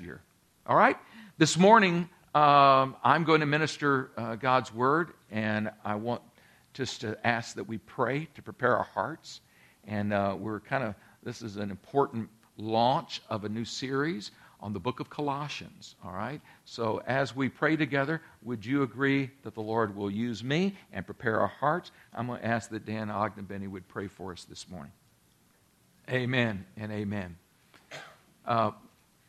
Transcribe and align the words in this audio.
year. 0.00 0.20
All 0.66 0.76
right? 0.76 0.96
This 1.38 1.56
morning, 1.56 2.08
um, 2.34 2.96
I'm 3.04 3.22
going 3.22 3.40
to 3.40 3.46
minister 3.46 4.10
uh, 4.16 4.34
God's 4.34 4.74
word, 4.74 5.12
and 5.30 5.70
I 5.84 5.94
want 5.94 6.20
just 6.72 7.02
to 7.02 7.16
ask 7.24 7.54
that 7.54 7.68
we 7.68 7.78
pray 7.78 8.26
to 8.34 8.42
prepare 8.42 8.76
our 8.76 8.84
hearts. 8.84 9.40
And 9.86 10.12
uh, 10.12 10.34
we're 10.36 10.58
kind 10.58 10.82
of, 10.82 10.96
this 11.22 11.42
is 11.42 11.58
an 11.58 11.70
important 11.70 12.28
launch 12.58 13.22
of 13.30 13.44
a 13.44 13.48
new 13.48 13.64
series 13.64 14.32
on 14.58 14.72
the 14.72 14.80
book 14.80 14.98
of 14.98 15.10
Colossians. 15.10 15.94
All 16.04 16.12
right? 16.12 16.40
So 16.64 17.00
as 17.06 17.36
we 17.36 17.48
pray 17.48 17.76
together, 17.76 18.20
would 18.42 18.66
you 18.66 18.82
agree 18.82 19.30
that 19.44 19.54
the 19.54 19.62
Lord 19.62 19.94
will 19.94 20.10
use 20.10 20.42
me 20.42 20.74
and 20.92 21.06
prepare 21.06 21.38
our 21.38 21.46
hearts? 21.46 21.92
I'm 22.12 22.26
going 22.26 22.40
to 22.40 22.46
ask 22.46 22.68
that 22.70 22.84
Dan 22.84 23.08
Ogdenbenny 23.10 23.68
would 23.68 23.86
pray 23.86 24.08
for 24.08 24.32
us 24.32 24.42
this 24.42 24.68
morning. 24.68 24.92
Amen 26.10 26.66
and 26.76 26.90
amen. 26.90 27.36
Uh, 28.44 28.72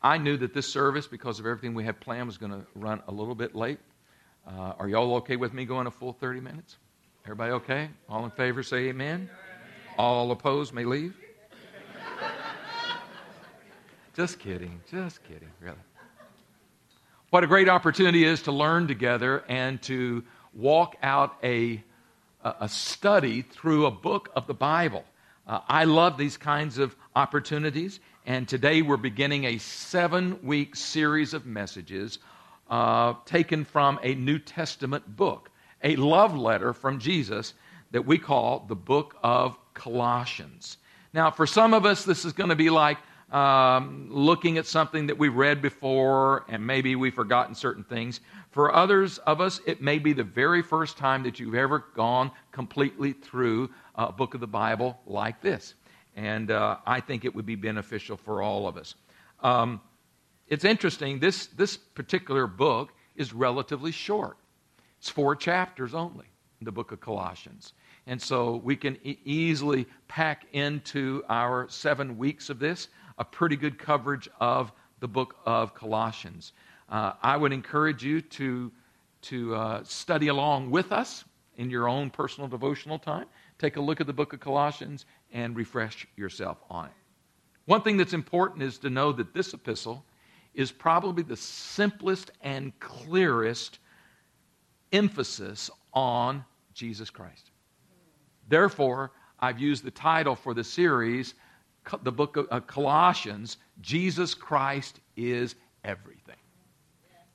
I 0.05 0.19
knew 0.19 0.37
that 0.37 0.53
this 0.53 0.67
service, 0.67 1.07
because 1.07 1.39
of 1.39 1.47
everything 1.47 1.73
we 1.73 1.83
had 1.83 1.99
planned, 1.99 2.27
was 2.27 2.37
going 2.37 2.51
to 2.51 2.61
run 2.75 3.01
a 3.07 3.11
little 3.11 3.33
bit 3.33 3.55
late. 3.55 3.79
Uh, 4.45 4.73
are 4.77 4.87
y'all 4.87 5.15
okay 5.15 5.35
with 5.35 5.51
me 5.51 5.65
going 5.65 5.87
a 5.87 5.91
full 5.91 6.13
30 6.13 6.41
minutes? 6.41 6.77
Everybody 7.25 7.53
okay? 7.53 7.89
All 8.07 8.23
in 8.23 8.29
favor 8.29 8.61
say 8.61 8.89
amen. 8.89 9.27
All 9.97 10.29
opposed 10.29 10.75
may 10.75 10.85
leave. 10.85 11.15
just 14.15 14.37
kidding. 14.37 14.79
Just 14.91 15.23
kidding, 15.23 15.49
really. 15.59 15.75
What 17.31 17.43
a 17.43 17.47
great 17.47 17.67
opportunity 17.67 18.25
is 18.25 18.43
to 18.43 18.51
learn 18.51 18.87
together 18.87 19.43
and 19.47 19.81
to 19.83 20.23
walk 20.53 20.97
out 21.01 21.35
a, 21.43 21.83
a 22.43 22.69
study 22.69 23.41
through 23.41 23.87
a 23.87 23.91
book 23.91 24.29
of 24.35 24.45
the 24.45 24.53
Bible. 24.53 25.03
Uh, 25.47 25.61
I 25.67 25.85
love 25.85 26.19
these 26.19 26.37
kinds 26.37 26.77
of 26.77 26.95
opportunities, 27.15 27.99
and 28.25 28.47
today 28.47 28.81
we're 28.81 28.97
beginning 28.97 29.45
a 29.45 29.59
seven 29.59 30.39
week 30.41 30.75
series 30.75 31.35
of 31.35 31.45
messages 31.45 32.17
uh, 32.71 33.13
taken 33.25 33.63
from 33.63 33.99
a 34.01 34.15
New 34.15 34.39
Testament 34.39 35.15
book, 35.15 35.51
a 35.83 35.95
love 35.95 36.35
letter 36.35 36.73
from 36.73 36.99
Jesus 36.99 37.53
that 37.91 38.03
we 38.03 38.17
call 38.17 38.65
the 38.67 38.75
book 38.75 39.15
of 39.21 39.55
Colossians. 39.75 40.77
Now, 41.13 41.29
for 41.29 41.45
some 41.45 41.75
of 41.75 41.85
us, 41.85 42.03
this 42.03 42.25
is 42.25 42.33
going 42.33 42.49
to 42.49 42.55
be 42.55 42.71
like 42.71 42.97
um, 43.31 44.07
looking 44.09 44.57
at 44.57 44.65
something 44.65 45.05
that 45.07 45.17
we've 45.19 45.35
read 45.35 45.61
before 45.61 46.45
and 46.49 46.65
maybe 46.65 46.95
we've 46.95 47.13
forgotten 47.13 47.53
certain 47.53 47.83
things. 47.83 48.21
For 48.49 48.73
others 48.73 49.19
of 49.19 49.39
us, 49.39 49.61
it 49.67 49.83
may 49.83 49.99
be 49.99 50.13
the 50.13 50.23
very 50.23 50.63
first 50.63 50.97
time 50.97 51.21
that 51.23 51.39
you've 51.39 51.53
ever 51.53 51.85
gone 51.95 52.31
completely 52.51 53.13
through 53.13 53.69
a 53.93 54.11
book 54.11 54.33
of 54.33 54.39
the 54.39 54.47
Bible 54.47 54.99
like 55.05 55.41
this. 55.41 55.75
And 56.15 56.49
uh, 56.49 56.77
I 56.85 57.01
think 57.01 57.25
it 57.25 57.35
would 57.35 57.45
be 57.45 57.55
beneficial 57.55 58.17
for 58.17 58.41
all 58.41 58.67
of 58.67 58.77
us. 58.77 58.95
Um, 59.41 59.81
it's 60.47 60.63
interesting, 60.63 61.19
this, 61.19 61.47
this 61.47 61.75
particular 61.75 62.47
book 62.47 62.93
is 63.15 63.33
relatively 63.33 63.91
short. 63.91 64.37
It's 64.99 65.09
four 65.09 65.35
chapters 65.35 65.93
only, 65.93 66.25
the 66.61 66.71
book 66.71 66.91
of 66.91 67.01
Colossians. 67.01 67.73
And 68.07 68.21
so 68.21 68.57
we 68.63 68.75
can 68.75 68.97
e- 69.03 69.17
easily 69.25 69.87
pack 70.07 70.45
into 70.53 71.23
our 71.27 71.67
seven 71.69 72.17
weeks 72.17 72.49
of 72.49 72.59
this 72.59 72.87
a 73.17 73.25
pretty 73.25 73.55
good 73.55 73.77
coverage 73.77 74.29
of 74.39 74.71
the 74.99 75.07
book 75.07 75.35
of 75.45 75.73
Colossians. 75.73 76.53
Uh, 76.89 77.13
I 77.21 77.37
would 77.37 77.53
encourage 77.53 78.03
you 78.03 78.21
to, 78.21 78.71
to 79.23 79.55
uh, 79.55 79.83
study 79.83 80.27
along 80.27 80.69
with 80.69 80.91
us 80.91 81.23
in 81.57 81.69
your 81.69 81.87
own 81.87 82.09
personal 82.09 82.47
devotional 82.47 82.99
time. 82.99 83.25
Take 83.57 83.77
a 83.77 83.81
look 83.81 84.01
at 84.01 84.07
the 84.07 84.13
book 84.13 84.33
of 84.33 84.39
Colossians 84.39 85.05
and 85.35 85.55
refresh 85.55 86.07
yourself 86.15 86.57
on 86.69 86.85
it. 86.85 86.91
One 87.65 87.81
thing 87.81 87.97
that's 87.97 88.13
important 88.13 88.63
is 88.63 88.77
to 88.79 88.89
know 88.89 89.11
that 89.11 89.33
this 89.33 89.53
epistle 89.53 90.05
is 90.53 90.71
probably 90.71 91.23
the 91.23 91.35
simplest 91.35 92.31
and 92.41 92.71
clearest 92.79 93.79
emphasis 94.93 95.69
on 95.93 96.45
Jesus 96.73 97.09
Christ. 97.09 97.51
Therefore, 98.47 99.11
I've 99.39 99.59
used 99.59 99.83
the 99.83 99.91
title 99.91 100.35
for 100.35 100.53
the 100.53 100.63
series, 100.63 101.33
the 102.03 102.11
book 102.11 102.37
of 102.37 102.47
uh, 102.49 102.61
Colossians 102.61 103.57
Jesus 103.81 104.33
Christ 104.33 105.01
is 105.17 105.55
everything. 105.83 106.35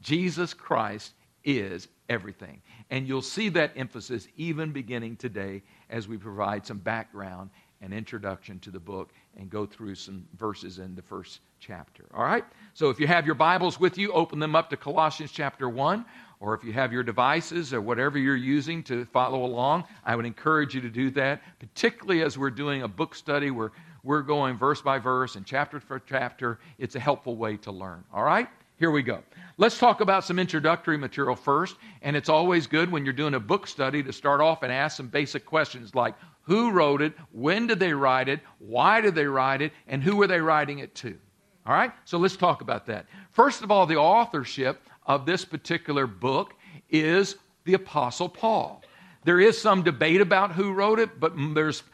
Jesus 0.01 0.55
Christ 0.55 1.13
is 1.45 1.89
everything. 2.09 2.63
And 2.89 3.07
you'll 3.07 3.21
see 3.21 3.51
that 3.51 3.73
emphasis 3.77 4.27
even 4.37 4.73
beginning 4.73 5.17
today 5.17 5.63
as 5.91 6.09
we 6.09 6.17
provide 6.17 6.67
some 6.67 6.79
background 6.79 7.51
and 7.81 7.95
introduction 7.95 8.59
to 8.61 8.71
the 8.71 8.81
book 8.81 9.11
and 9.37 9.49
go 9.49 9.65
through 9.65 9.95
some 9.95 10.27
verses 10.37 10.79
in 10.79 10.95
the 10.95 11.03
first 11.03 11.41
chapter. 11.61 12.05
All 12.15 12.25
right? 12.25 12.45
So 12.75 12.91
if 12.91 13.01
you 13.01 13.07
have 13.07 13.27
your 13.27 13.35
Bibles 13.35 13.81
with 13.81 13.97
you, 13.97 14.13
open 14.13 14.39
them 14.39 14.55
up 14.55 14.71
to 14.71 14.77
Colossians 14.77 15.33
chapter 15.33 15.69
1. 15.69 16.05
Or 16.41 16.55
if 16.55 16.65
you 16.65 16.73
have 16.73 16.91
your 16.91 17.03
devices 17.03 17.75
or 17.75 17.83
whatever 17.83 18.19
you're 18.19 18.35
using 18.35 18.83
to 18.85 19.05
follow 19.07 19.45
along, 19.45 19.85
I 20.07 20.17
would 20.17 20.25
encourage 20.25 20.75
you 20.75 20.81
to 20.81 20.89
do 20.89 21.11
that, 21.11 21.43
particularly 21.59 22.23
as 22.23 22.39
we're 22.39 22.51
doing 22.51 22.83
a 22.83 22.89
book 22.89 23.15
study 23.15 23.51
where 23.51 23.73
we're 24.03 24.23
going 24.23 24.57
verse 24.57 24.81
by 24.81 24.99
verse 24.99 25.37
and 25.37 25.45
chapter 25.45 25.81
for 25.81 26.01
chapter. 26.01 26.59
It's 26.79 26.97
a 26.97 27.01
helpful 27.01 27.37
way 27.37 27.59
to 27.59 27.71
learn. 27.71 28.05
All 28.13 28.25
right? 28.25 28.49
Here 28.79 28.91
we 28.91 29.03
go. 29.03 29.23
Let's 29.59 29.77
talk 29.77 30.01
about 30.01 30.25
some 30.25 30.39
introductory 30.39 30.97
material 30.97 31.37
first. 31.37 31.77
And 32.01 32.17
it's 32.17 32.31
always 32.31 32.67
good 32.67 32.91
when 32.91 33.05
you're 33.05 33.13
doing 33.13 33.35
a 33.35 33.41
book 33.41 33.67
study 33.67 34.03
to 34.03 34.11
start 34.11 34.41
off 34.41 34.63
and 34.63 34.73
ask 34.73 34.97
some 34.97 35.09
basic 35.09 35.45
questions 35.45 35.95
like 35.95 36.15
who 36.51 36.73
wrote 36.73 37.01
it, 37.01 37.13
when 37.31 37.69
did 37.69 37.79
they 37.79 37.93
write 37.93 38.29
it, 38.29 38.41
why 38.59 39.01
did 39.01 39.15
they 39.15 39.25
write 39.25 39.63
it, 39.63 39.73
and 39.87 40.03
who 40.03 40.17
were 40.17 40.27
they 40.27 40.41
writing 40.41 40.81
it 40.81 40.97
to. 40.97 41.17
All 41.65 41.73
right? 41.73 41.93
So 42.05 42.19
let's 42.19 42.37
talk 42.37 42.61
about 42.61 42.87
that. 42.87 43.07
First 43.31 43.63
of 43.63 43.71
all, 43.71 43.87
the 43.87 43.99
authorship 43.99 44.83
of 45.07 45.27
this 45.27 45.45
particular 45.45 46.09
book 46.09 46.55
is 46.89 47.37
the 47.67 47.75
Apostle 47.75 48.29
Paul. 48.29 48.83
There 49.23 49.39
is 49.39 49.61
some 49.61 49.85
debate 49.85 50.21
about 50.21 50.51
who 50.51 50.73
wrote 50.73 50.99
it, 50.99 51.21
but 51.21 51.35
there's, 51.55 51.85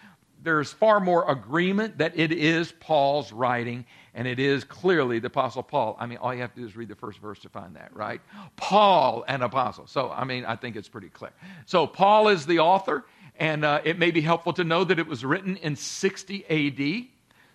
there's 0.42 0.72
far 0.72 1.00
more 1.00 1.30
agreement 1.30 1.98
that 1.98 2.18
it 2.18 2.32
is 2.32 2.72
Paul's 2.72 3.32
writing 3.32 3.84
and 4.14 4.26
it 4.26 4.40
is 4.40 4.64
clearly 4.64 5.18
the 5.18 5.26
Apostle 5.26 5.62
Paul. 5.62 5.98
I 6.00 6.06
mean, 6.06 6.16
all 6.16 6.32
you 6.34 6.40
have 6.40 6.54
to 6.54 6.60
do 6.60 6.66
is 6.66 6.74
read 6.74 6.88
the 6.88 6.94
first 6.94 7.18
verse 7.18 7.40
to 7.40 7.50
find 7.50 7.76
that, 7.76 7.94
right? 7.94 8.22
Paul, 8.56 9.26
an 9.28 9.42
apostle. 9.42 9.86
So, 9.86 10.10
I 10.10 10.24
mean, 10.24 10.46
I 10.46 10.56
think 10.56 10.76
it's 10.76 10.88
pretty 10.88 11.10
clear. 11.10 11.32
So, 11.66 11.86
Paul 11.86 12.28
is 12.28 12.46
the 12.46 12.60
author, 12.60 13.04
and 13.38 13.64
uh, 13.64 13.80
it 13.84 13.98
may 13.98 14.10
be 14.10 14.20
helpful 14.20 14.52
to 14.54 14.64
know 14.64 14.84
that 14.84 14.98
it 14.98 15.06
was 15.06 15.24
written 15.24 15.56
in 15.56 15.76
60 15.76 16.44
AD. 16.46 17.06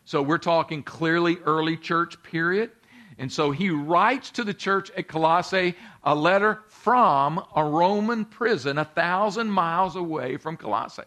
So, 0.05 0.21
we're 0.21 0.37
talking 0.37 0.83
clearly 0.83 1.37
early 1.45 1.77
church 1.77 2.21
period. 2.23 2.71
And 3.17 3.31
so 3.31 3.51
he 3.51 3.69
writes 3.69 4.31
to 4.31 4.43
the 4.43 4.53
church 4.53 4.89
at 4.97 5.07
Colossae 5.07 5.75
a 6.03 6.15
letter 6.15 6.61
from 6.69 7.43
a 7.55 7.63
Roman 7.63 8.25
prison 8.25 8.79
a 8.79 8.85
thousand 8.85 9.51
miles 9.51 9.95
away 9.95 10.37
from 10.37 10.57
Colossae. 10.57 11.03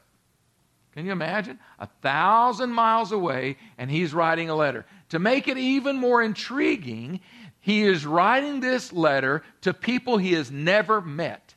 Can 0.92 1.06
you 1.06 1.12
imagine? 1.12 1.58
A 1.80 1.88
thousand 2.02 2.70
miles 2.70 3.10
away, 3.10 3.56
and 3.78 3.90
he's 3.90 4.14
writing 4.14 4.48
a 4.48 4.54
letter. 4.54 4.86
To 5.08 5.18
make 5.18 5.48
it 5.48 5.58
even 5.58 5.96
more 5.96 6.22
intriguing, 6.22 7.18
he 7.58 7.82
is 7.82 8.06
writing 8.06 8.60
this 8.60 8.92
letter 8.92 9.42
to 9.62 9.74
people 9.74 10.16
he 10.16 10.34
has 10.34 10.52
never 10.52 11.00
met. 11.00 11.54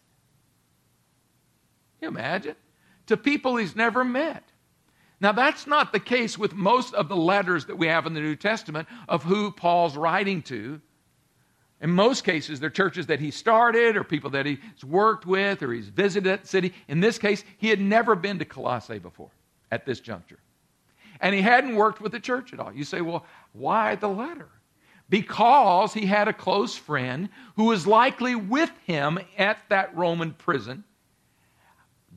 Can 1.99 2.13
you 2.13 2.17
imagine? 2.17 2.55
To 3.07 3.17
people 3.17 3.57
he's 3.57 3.75
never 3.75 4.03
met. 4.03 4.43
Now, 5.19 5.31
that's 5.31 5.65
not 5.65 5.91
the 5.91 5.99
case 5.99 6.37
with 6.37 6.53
most 6.53 6.93
of 6.93 7.09
the 7.09 7.15
letters 7.15 7.65
that 7.65 7.77
we 7.77 7.87
have 7.87 8.05
in 8.05 8.13
the 8.13 8.19
New 8.19 8.35
Testament 8.35 8.87
of 9.09 9.23
who 9.23 9.51
Paul's 9.51 9.97
writing 9.97 10.43
to. 10.43 10.79
In 11.81 11.91
most 11.91 12.23
cases, 12.23 12.59
they're 12.59 12.69
churches 12.69 13.07
that 13.07 13.19
he 13.19 13.31
started 13.31 13.97
or 13.97 14.03
people 14.03 14.31
that 14.31 14.45
he's 14.45 14.59
worked 14.83 15.25
with 15.25 15.63
or 15.63 15.71
he's 15.71 15.89
visited 15.89 16.29
that 16.29 16.47
city. 16.47 16.73
In 16.87 16.99
this 16.99 17.17
case, 17.17 17.43
he 17.57 17.69
had 17.69 17.79
never 17.79 18.15
been 18.15 18.39
to 18.39 18.45
Colossae 18.45 18.99
before 18.99 19.31
at 19.71 19.85
this 19.85 19.99
juncture. 19.99 20.39
And 21.19 21.33
he 21.33 21.41
hadn't 21.41 21.75
worked 21.75 21.99
with 21.99 22.11
the 22.11 22.19
church 22.19 22.53
at 22.53 22.59
all. 22.59 22.71
You 22.71 22.83
say, 22.83 23.01
well, 23.01 23.25
why 23.53 23.95
the 23.95 24.09
letter? 24.09 24.49
Because 25.09 25.93
he 25.93 26.05
had 26.05 26.27
a 26.27 26.33
close 26.33 26.75
friend 26.75 27.29
who 27.55 27.65
was 27.65 27.87
likely 27.87 28.35
with 28.35 28.71
him 28.85 29.17
at 29.37 29.57
that 29.69 29.95
Roman 29.95 30.33
prison 30.33 30.83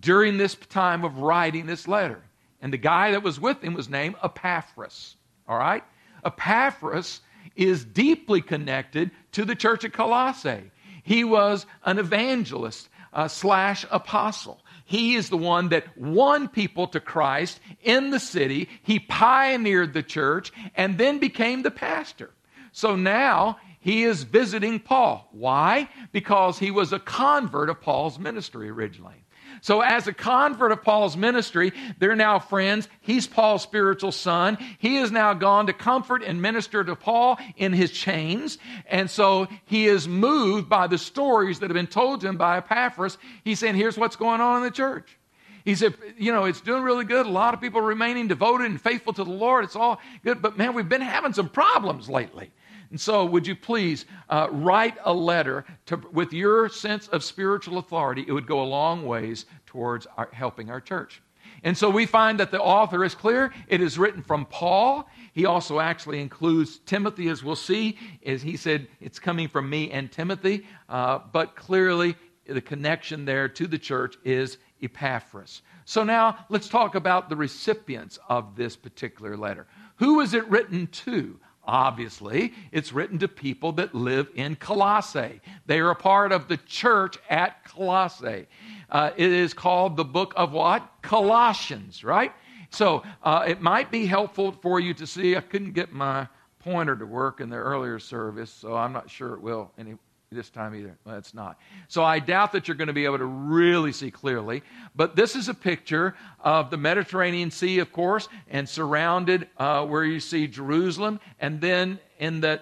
during 0.00 0.38
this 0.38 0.54
time 0.54 1.04
of 1.04 1.18
writing 1.18 1.66
this 1.66 1.86
letter. 1.86 2.22
And 2.60 2.72
the 2.72 2.78
guy 2.78 3.12
that 3.12 3.22
was 3.22 3.40
with 3.40 3.62
him 3.62 3.74
was 3.74 3.88
named 3.88 4.16
Epaphras. 4.22 5.16
All 5.48 5.58
right? 5.58 5.84
Epaphras 6.24 7.20
is 7.56 7.84
deeply 7.84 8.40
connected 8.40 9.10
to 9.32 9.44
the 9.44 9.54
church 9.54 9.84
at 9.84 9.92
Colossae. 9.92 10.70
He 11.02 11.24
was 11.24 11.66
an 11.84 11.98
evangelist 11.98 12.88
uh, 13.12 13.28
slash 13.28 13.84
apostle. 13.90 14.60
He 14.84 15.14
is 15.14 15.30
the 15.30 15.36
one 15.36 15.68
that 15.68 15.96
won 15.96 16.48
people 16.48 16.88
to 16.88 17.00
Christ 17.00 17.60
in 17.82 18.10
the 18.10 18.20
city. 18.20 18.68
He 18.82 18.98
pioneered 18.98 19.94
the 19.94 20.02
church 20.02 20.52
and 20.74 20.98
then 20.98 21.18
became 21.18 21.62
the 21.62 21.70
pastor. 21.70 22.30
So 22.72 22.96
now 22.96 23.58
he 23.80 24.04
is 24.04 24.24
visiting 24.24 24.80
Paul. 24.80 25.28
Why? 25.32 25.88
Because 26.12 26.58
he 26.58 26.70
was 26.70 26.92
a 26.92 26.98
convert 26.98 27.70
of 27.70 27.80
Paul's 27.80 28.18
ministry 28.18 28.68
originally. 28.68 29.24
So, 29.62 29.82
as 29.82 30.06
a 30.06 30.12
convert 30.12 30.72
of 30.72 30.82
Paul's 30.82 31.16
ministry, 31.16 31.72
they're 31.98 32.16
now 32.16 32.38
friends. 32.38 32.88
He's 33.00 33.26
Paul's 33.26 33.62
spiritual 33.62 34.12
son. 34.12 34.56
He 34.78 34.96
has 34.96 35.10
now 35.10 35.34
gone 35.34 35.66
to 35.66 35.72
comfort 35.72 36.22
and 36.22 36.40
minister 36.40 36.82
to 36.82 36.96
Paul 36.96 37.38
in 37.56 37.72
his 37.72 37.90
chains. 37.90 38.58
And 38.86 39.10
so 39.10 39.48
he 39.66 39.86
is 39.86 40.08
moved 40.08 40.68
by 40.68 40.86
the 40.86 40.98
stories 40.98 41.60
that 41.60 41.70
have 41.70 41.74
been 41.74 41.86
told 41.86 42.22
to 42.22 42.28
him 42.28 42.36
by 42.36 42.58
Epaphras. 42.58 43.18
He's 43.44 43.58
saying, 43.58 43.74
Here's 43.74 43.98
what's 43.98 44.16
going 44.16 44.40
on 44.40 44.58
in 44.58 44.62
the 44.62 44.70
church. 44.70 45.16
He 45.64 45.74
said, 45.74 45.94
You 46.16 46.32
know, 46.32 46.44
it's 46.44 46.60
doing 46.60 46.82
really 46.82 47.04
good. 47.04 47.26
A 47.26 47.30
lot 47.30 47.54
of 47.54 47.60
people 47.60 47.80
remaining 47.80 48.28
devoted 48.28 48.66
and 48.66 48.80
faithful 48.80 49.12
to 49.14 49.24
the 49.24 49.30
Lord. 49.30 49.64
It's 49.64 49.76
all 49.76 50.00
good. 50.24 50.40
But 50.40 50.56
man, 50.56 50.74
we've 50.74 50.88
been 50.88 51.00
having 51.00 51.32
some 51.32 51.48
problems 51.48 52.08
lately. 52.08 52.50
And 52.90 53.00
so, 53.00 53.24
would 53.24 53.46
you 53.46 53.54
please 53.54 54.04
uh, 54.28 54.48
write 54.50 54.96
a 55.04 55.12
letter 55.12 55.64
to, 55.86 55.96
with 56.12 56.32
your 56.32 56.68
sense 56.68 57.06
of 57.08 57.22
spiritual 57.22 57.78
authority? 57.78 58.24
It 58.26 58.32
would 58.32 58.46
go 58.46 58.62
a 58.62 58.64
long 58.64 59.06
ways 59.06 59.46
towards 59.66 60.06
our, 60.16 60.28
helping 60.32 60.70
our 60.70 60.80
church. 60.80 61.22
And 61.62 61.76
so 61.76 61.90
we 61.90 62.06
find 62.06 62.40
that 62.40 62.50
the 62.50 62.60
author 62.60 63.04
is 63.04 63.14
clear. 63.14 63.52
It 63.68 63.80
is 63.80 63.98
written 63.98 64.22
from 64.22 64.46
Paul. 64.46 65.08
He 65.32 65.46
also 65.46 65.78
actually 65.78 66.20
includes 66.20 66.78
Timothy, 66.78 67.28
as 67.28 67.44
we'll 67.44 67.56
see. 67.56 67.98
As 68.24 68.42
he 68.42 68.56
said, 68.56 68.88
it's 69.00 69.18
coming 69.18 69.48
from 69.48 69.68
me 69.68 69.90
and 69.90 70.10
Timothy. 70.10 70.66
Uh, 70.88 71.18
but 71.32 71.54
clearly, 71.54 72.16
the 72.46 72.60
connection 72.60 73.24
there 73.24 73.48
to 73.48 73.66
the 73.66 73.78
church 73.78 74.16
is 74.24 74.58
Epaphras. 74.82 75.62
So 75.84 76.02
now 76.02 76.46
let's 76.48 76.68
talk 76.68 76.94
about 76.94 77.28
the 77.28 77.36
recipients 77.36 78.18
of 78.28 78.56
this 78.56 78.74
particular 78.76 79.36
letter. 79.36 79.66
Who 79.96 80.20
is 80.20 80.34
it 80.34 80.48
written 80.48 80.86
to? 80.86 81.38
Obviously, 81.70 82.52
it's 82.72 82.92
written 82.92 83.16
to 83.20 83.28
people 83.28 83.70
that 83.70 83.94
live 83.94 84.28
in 84.34 84.56
Colossae. 84.56 85.40
They 85.66 85.78
are 85.78 85.90
a 85.90 85.94
part 85.94 86.32
of 86.32 86.48
the 86.48 86.56
church 86.56 87.16
at 87.28 87.64
Colossae. 87.64 88.48
Uh, 88.90 89.10
it 89.16 89.30
is 89.30 89.54
called 89.54 89.96
the 89.96 90.04
book 90.04 90.34
of 90.36 90.50
what? 90.50 90.82
Colossians, 91.00 92.02
right? 92.02 92.32
So 92.70 93.04
uh, 93.22 93.44
it 93.46 93.60
might 93.60 93.92
be 93.92 94.04
helpful 94.04 94.50
for 94.50 94.80
you 94.80 94.94
to 94.94 95.06
see. 95.06 95.36
I 95.36 95.42
couldn't 95.42 95.74
get 95.74 95.92
my 95.92 96.26
pointer 96.58 96.96
to 96.96 97.06
work 97.06 97.40
in 97.40 97.48
the 97.48 97.56
earlier 97.56 98.00
service, 98.00 98.50
so 98.50 98.74
I'm 98.74 98.92
not 98.92 99.08
sure 99.08 99.34
it 99.34 99.40
will 99.40 99.70
any, 99.78 99.94
this 100.32 100.48
time 100.48 100.76
either. 100.76 100.96
Well, 101.04 101.16
it's 101.16 101.34
not. 101.34 101.58
So 101.88 102.04
I 102.04 102.20
doubt 102.20 102.52
that 102.52 102.68
you're 102.68 102.76
going 102.76 102.86
to 102.86 102.92
be 102.94 103.04
able 103.04 103.18
to 103.18 103.24
really 103.24 103.90
see 103.90 104.12
clearly. 104.12 104.62
But 104.94 105.16
this 105.16 105.34
is 105.34 105.48
a 105.48 105.54
picture 105.54 106.14
of 106.38 106.70
the 106.70 106.76
Mediterranean 106.76 107.50
Sea, 107.50 107.80
of 107.80 107.92
course, 107.92 108.28
and 108.48 108.68
surrounded 108.68 109.48
uh, 109.56 109.84
where 109.86 110.04
you 110.04 110.20
see 110.20 110.46
Jerusalem, 110.46 111.18
and 111.40 111.60
then 111.60 111.98
in 112.20 112.40
the 112.40 112.60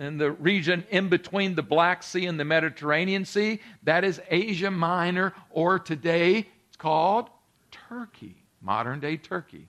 in 0.00 0.18
the 0.18 0.32
region 0.32 0.82
in 0.90 1.08
between 1.08 1.54
the 1.54 1.62
Black 1.62 2.02
Sea 2.02 2.26
and 2.26 2.40
the 2.40 2.44
Mediterranean 2.44 3.24
Sea, 3.24 3.60
that 3.84 4.02
is 4.02 4.20
Asia 4.28 4.72
Minor, 4.72 5.32
or 5.50 5.78
today 5.78 6.48
it's 6.66 6.76
called 6.76 7.30
Turkey, 7.70 8.34
modern 8.60 8.98
day 8.98 9.16
Turkey. 9.16 9.68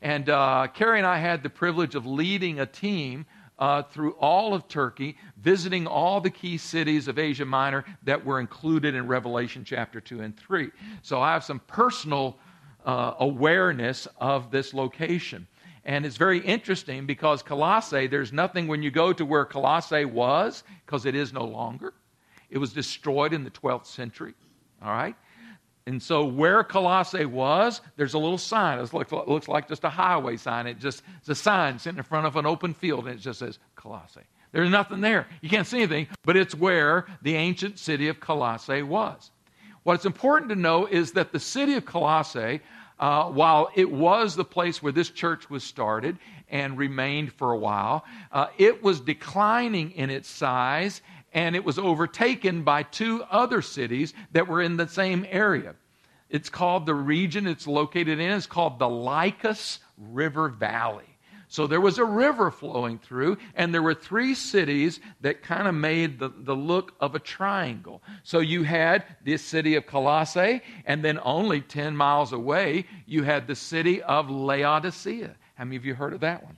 And 0.00 0.30
uh, 0.30 0.68
Carrie 0.72 0.98
and 0.98 1.06
I 1.06 1.18
had 1.18 1.42
the 1.42 1.50
privilege 1.50 1.96
of 1.96 2.06
leading 2.06 2.60
a 2.60 2.66
team 2.66 3.26
uh, 3.62 3.82
through 3.82 4.12
all 4.12 4.54
of 4.54 4.66
Turkey, 4.66 5.16
visiting 5.42 5.86
all 5.86 6.20
the 6.20 6.30
key 6.30 6.56
cities 6.56 7.08
of 7.08 7.18
Asia 7.18 7.44
Minor 7.44 7.84
that 8.04 8.24
were 8.24 8.40
included 8.40 8.94
in 8.94 9.06
Revelation 9.06 9.64
chapter 9.64 10.00
2 10.00 10.20
and 10.20 10.36
3. 10.36 10.70
So 11.02 11.20
I 11.20 11.32
have 11.32 11.44
some 11.44 11.58
personal 11.66 12.38
uh, 12.84 13.14
awareness 13.18 14.06
of 14.18 14.50
this 14.50 14.72
location. 14.72 15.46
And 15.84 16.06
it's 16.06 16.16
very 16.16 16.38
interesting 16.38 17.06
because 17.06 17.42
Colossae, 17.42 18.06
there's 18.06 18.32
nothing 18.32 18.68
when 18.68 18.82
you 18.82 18.90
go 18.90 19.12
to 19.12 19.24
where 19.24 19.44
Colossae 19.44 20.04
was, 20.04 20.62
because 20.86 21.06
it 21.06 21.16
is 21.16 21.32
no 21.32 21.44
longer. 21.44 21.92
It 22.50 22.58
was 22.58 22.72
destroyed 22.72 23.32
in 23.32 23.42
the 23.42 23.50
12th 23.50 23.86
century. 23.86 24.34
All 24.80 24.92
right? 24.92 25.16
And 25.86 26.00
so, 26.00 26.24
where 26.24 26.62
Colossae 26.62 27.24
was, 27.24 27.80
there's 27.96 28.14
a 28.14 28.18
little 28.18 28.38
sign. 28.38 28.78
It 28.78 28.94
looks, 28.94 29.10
looks 29.10 29.48
like 29.48 29.66
just 29.66 29.82
a 29.82 29.88
highway 29.88 30.36
sign. 30.36 30.68
It 30.68 30.78
just 30.78 31.02
it's 31.18 31.28
a 31.28 31.34
sign 31.34 31.80
sitting 31.80 31.98
in 31.98 32.04
front 32.04 32.26
of 32.26 32.36
an 32.36 32.46
open 32.46 32.72
field, 32.72 33.08
and 33.08 33.18
it 33.18 33.20
just 33.20 33.40
says 33.40 33.58
Colossae. 33.74 34.20
There's 34.52 34.70
nothing 34.70 35.00
there. 35.00 35.26
You 35.40 35.48
can't 35.48 35.66
see 35.66 35.78
anything, 35.78 36.08
but 36.24 36.36
it's 36.36 36.54
where 36.54 37.06
the 37.22 37.34
ancient 37.34 37.78
city 37.78 38.08
of 38.08 38.20
Colossae 38.20 38.82
was. 38.82 39.30
What's 39.82 40.04
important 40.04 40.50
to 40.50 40.56
know 40.56 40.86
is 40.86 41.12
that 41.12 41.32
the 41.32 41.40
city 41.40 41.74
of 41.74 41.84
Colossae, 41.84 42.60
uh, 43.00 43.24
while 43.24 43.70
it 43.74 43.90
was 43.90 44.36
the 44.36 44.44
place 44.44 44.82
where 44.82 44.92
this 44.92 45.10
church 45.10 45.50
was 45.50 45.64
started 45.64 46.18
and 46.48 46.78
remained 46.78 47.32
for 47.32 47.52
a 47.52 47.58
while, 47.58 48.04
uh, 48.30 48.48
it 48.58 48.82
was 48.82 49.00
declining 49.00 49.90
in 49.92 50.10
its 50.10 50.28
size 50.28 51.00
and 51.34 51.56
it 51.56 51.64
was 51.64 51.78
overtaken 51.78 52.62
by 52.62 52.82
two 52.82 53.24
other 53.30 53.62
cities 53.62 54.12
that 54.32 54.46
were 54.46 54.60
in 54.60 54.76
the 54.76 54.86
same 54.86 55.26
area. 55.30 55.74
It's 56.28 56.48
called 56.48 56.86
the 56.86 56.94
region 56.94 57.46
it's 57.46 57.66
located 57.66 58.20
in, 58.20 58.30
it's 58.30 58.46
called 58.46 58.78
the 58.78 58.88
Lycus 58.88 59.80
River 59.98 60.48
Valley. 60.48 61.11
So 61.52 61.66
there 61.66 61.82
was 61.82 61.98
a 61.98 62.04
river 62.06 62.50
flowing 62.50 62.98
through, 62.98 63.36
and 63.54 63.74
there 63.74 63.82
were 63.82 63.92
three 63.92 64.34
cities 64.34 65.00
that 65.20 65.42
kind 65.42 65.68
of 65.68 65.74
made 65.74 66.18
the, 66.18 66.30
the 66.34 66.56
look 66.56 66.94
of 66.98 67.14
a 67.14 67.18
triangle. 67.18 68.02
So 68.22 68.38
you 68.38 68.62
had 68.62 69.04
this 69.22 69.44
city 69.44 69.74
of 69.74 69.84
Colossae, 69.84 70.62
and 70.86 71.04
then 71.04 71.20
only 71.22 71.60
10 71.60 71.94
miles 71.94 72.32
away, 72.32 72.86
you 73.04 73.24
had 73.24 73.46
the 73.46 73.54
city 73.54 74.00
of 74.00 74.30
Laodicea. 74.30 75.36
How 75.56 75.64
many 75.64 75.76
of 75.76 75.84
you 75.84 75.94
heard 75.94 76.14
of 76.14 76.20
that 76.20 76.42
one? 76.42 76.56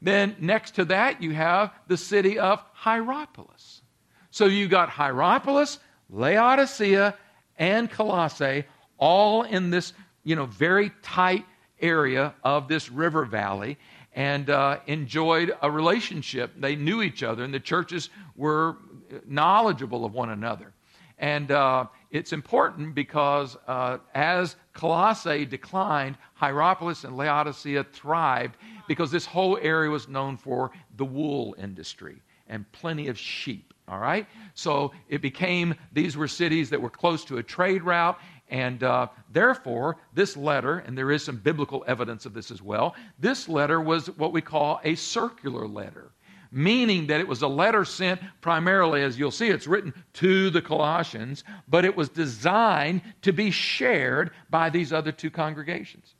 Then 0.00 0.36
next 0.38 0.76
to 0.76 0.84
that, 0.84 1.20
you 1.20 1.34
have 1.34 1.72
the 1.88 1.96
city 1.96 2.38
of 2.38 2.62
Hierapolis. 2.74 3.82
So 4.30 4.44
you 4.46 4.68
got 4.68 4.88
Hierapolis, 4.88 5.80
Laodicea, 6.10 7.18
and 7.58 7.90
Colossae 7.90 8.66
all 8.98 9.42
in 9.42 9.70
this, 9.70 9.94
you 10.22 10.36
know, 10.36 10.46
very 10.46 10.92
tight 11.02 11.44
area 11.80 12.34
of 12.44 12.68
this 12.68 12.90
river 12.90 13.24
valley 13.24 13.78
and 14.14 14.50
uh, 14.50 14.78
enjoyed 14.86 15.56
a 15.62 15.70
relationship. 15.70 16.52
They 16.58 16.76
knew 16.76 17.02
each 17.02 17.22
other, 17.22 17.44
and 17.44 17.54
the 17.54 17.60
churches 17.60 18.10
were 18.36 18.78
knowledgeable 19.26 20.04
of 20.04 20.12
one 20.12 20.30
another. 20.30 20.72
And 21.18 21.50
uh, 21.50 21.86
it's 22.10 22.32
important 22.32 22.94
because 22.94 23.56
uh, 23.66 23.98
as 24.14 24.56
Colossae 24.72 25.44
declined, 25.44 26.16
Hierapolis 26.34 27.04
and 27.04 27.16
Laodicea 27.16 27.84
thrived 27.84 28.56
because 28.86 29.10
this 29.10 29.26
whole 29.26 29.58
area 29.60 29.90
was 29.90 30.08
known 30.08 30.36
for 30.36 30.70
the 30.96 31.04
wool 31.04 31.56
industry 31.58 32.22
and 32.48 32.70
plenty 32.72 33.08
of 33.08 33.18
sheep. 33.18 33.74
All 33.88 33.98
right? 33.98 34.26
So 34.54 34.92
it 35.08 35.22
became, 35.22 35.74
these 35.92 36.16
were 36.16 36.28
cities 36.28 36.70
that 36.70 36.80
were 36.80 36.90
close 36.90 37.24
to 37.26 37.38
a 37.38 37.42
trade 37.42 37.82
route, 37.82 38.18
and 38.50 38.82
uh, 38.82 39.08
therefore, 39.32 39.96
this 40.14 40.36
letter, 40.36 40.78
and 40.78 40.96
there 40.96 41.10
is 41.10 41.24
some 41.24 41.36
biblical 41.36 41.84
evidence 41.86 42.26
of 42.26 42.34
this 42.34 42.50
as 42.50 42.62
well, 42.62 42.94
this 43.18 43.48
letter 43.48 43.80
was 43.80 44.08
what 44.16 44.32
we 44.32 44.40
call 44.40 44.80
a 44.84 44.94
circular 44.94 45.66
letter 45.66 46.10
meaning 46.50 47.06
that 47.08 47.20
it 47.20 47.28
was 47.28 47.42
a 47.42 47.48
letter 47.48 47.84
sent 47.84 48.20
primarily, 48.40 49.02
as 49.02 49.18
you'll 49.18 49.30
see, 49.30 49.48
it's 49.48 49.66
written 49.66 49.92
to 50.14 50.50
the 50.50 50.62
Colossians, 50.62 51.44
but 51.68 51.84
it 51.84 51.96
was 51.96 52.08
designed 52.08 53.02
to 53.22 53.32
be 53.32 53.50
shared 53.50 54.30
by 54.50 54.70
these 54.70 54.92
other 54.92 55.12
two 55.12 55.30
congregations. 55.30 56.14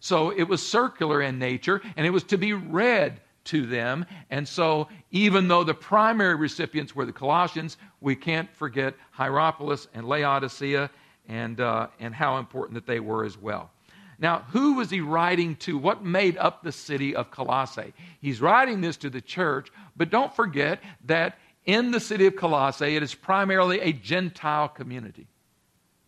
So 0.00 0.30
it 0.30 0.44
was 0.44 0.66
circular 0.66 1.22
in 1.22 1.38
nature, 1.38 1.80
and 1.96 2.06
it 2.06 2.10
was 2.10 2.24
to 2.24 2.36
be 2.36 2.52
read 2.52 3.20
to 3.44 3.66
them. 3.66 4.04
And 4.30 4.46
so, 4.46 4.88
even 5.10 5.48
though 5.48 5.64
the 5.64 5.74
primary 5.74 6.34
recipients 6.34 6.94
were 6.94 7.06
the 7.06 7.12
Colossians, 7.12 7.76
we 8.00 8.16
can't 8.16 8.54
forget 8.54 8.94
Hierapolis 9.12 9.86
and 9.94 10.06
Laodicea 10.06 10.90
and, 11.28 11.60
uh, 11.60 11.88
and 12.00 12.14
how 12.14 12.38
important 12.38 12.74
that 12.74 12.86
they 12.86 13.00
were 13.00 13.24
as 13.24 13.38
well. 13.38 13.70
Now, 14.18 14.44
who 14.50 14.74
was 14.74 14.90
he 14.90 15.00
writing 15.00 15.56
to? 15.56 15.76
What 15.76 16.04
made 16.04 16.36
up 16.38 16.62
the 16.62 16.72
city 16.72 17.16
of 17.16 17.30
Colossae? 17.30 17.92
He's 18.20 18.40
writing 18.40 18.80
this 18.80 18.96
to 18.98 19.10
the 19.10 19.20
church, 19.20 19.70
but 19.96 20.10
don't 20.10 20.34
forget 20.34 20.80
that 21.06 21.38
in 21.64 21.90
the 21.90 22.00
city 22.00 22.26
of 22.26 22.36
Colossae, 22.36 22.96
it 22.96 23.02
is 23.02 23.14
primarily 23.14 23.80
a 23.80 23.92
Gentile 23.92 24.68
community. 24.68 25.26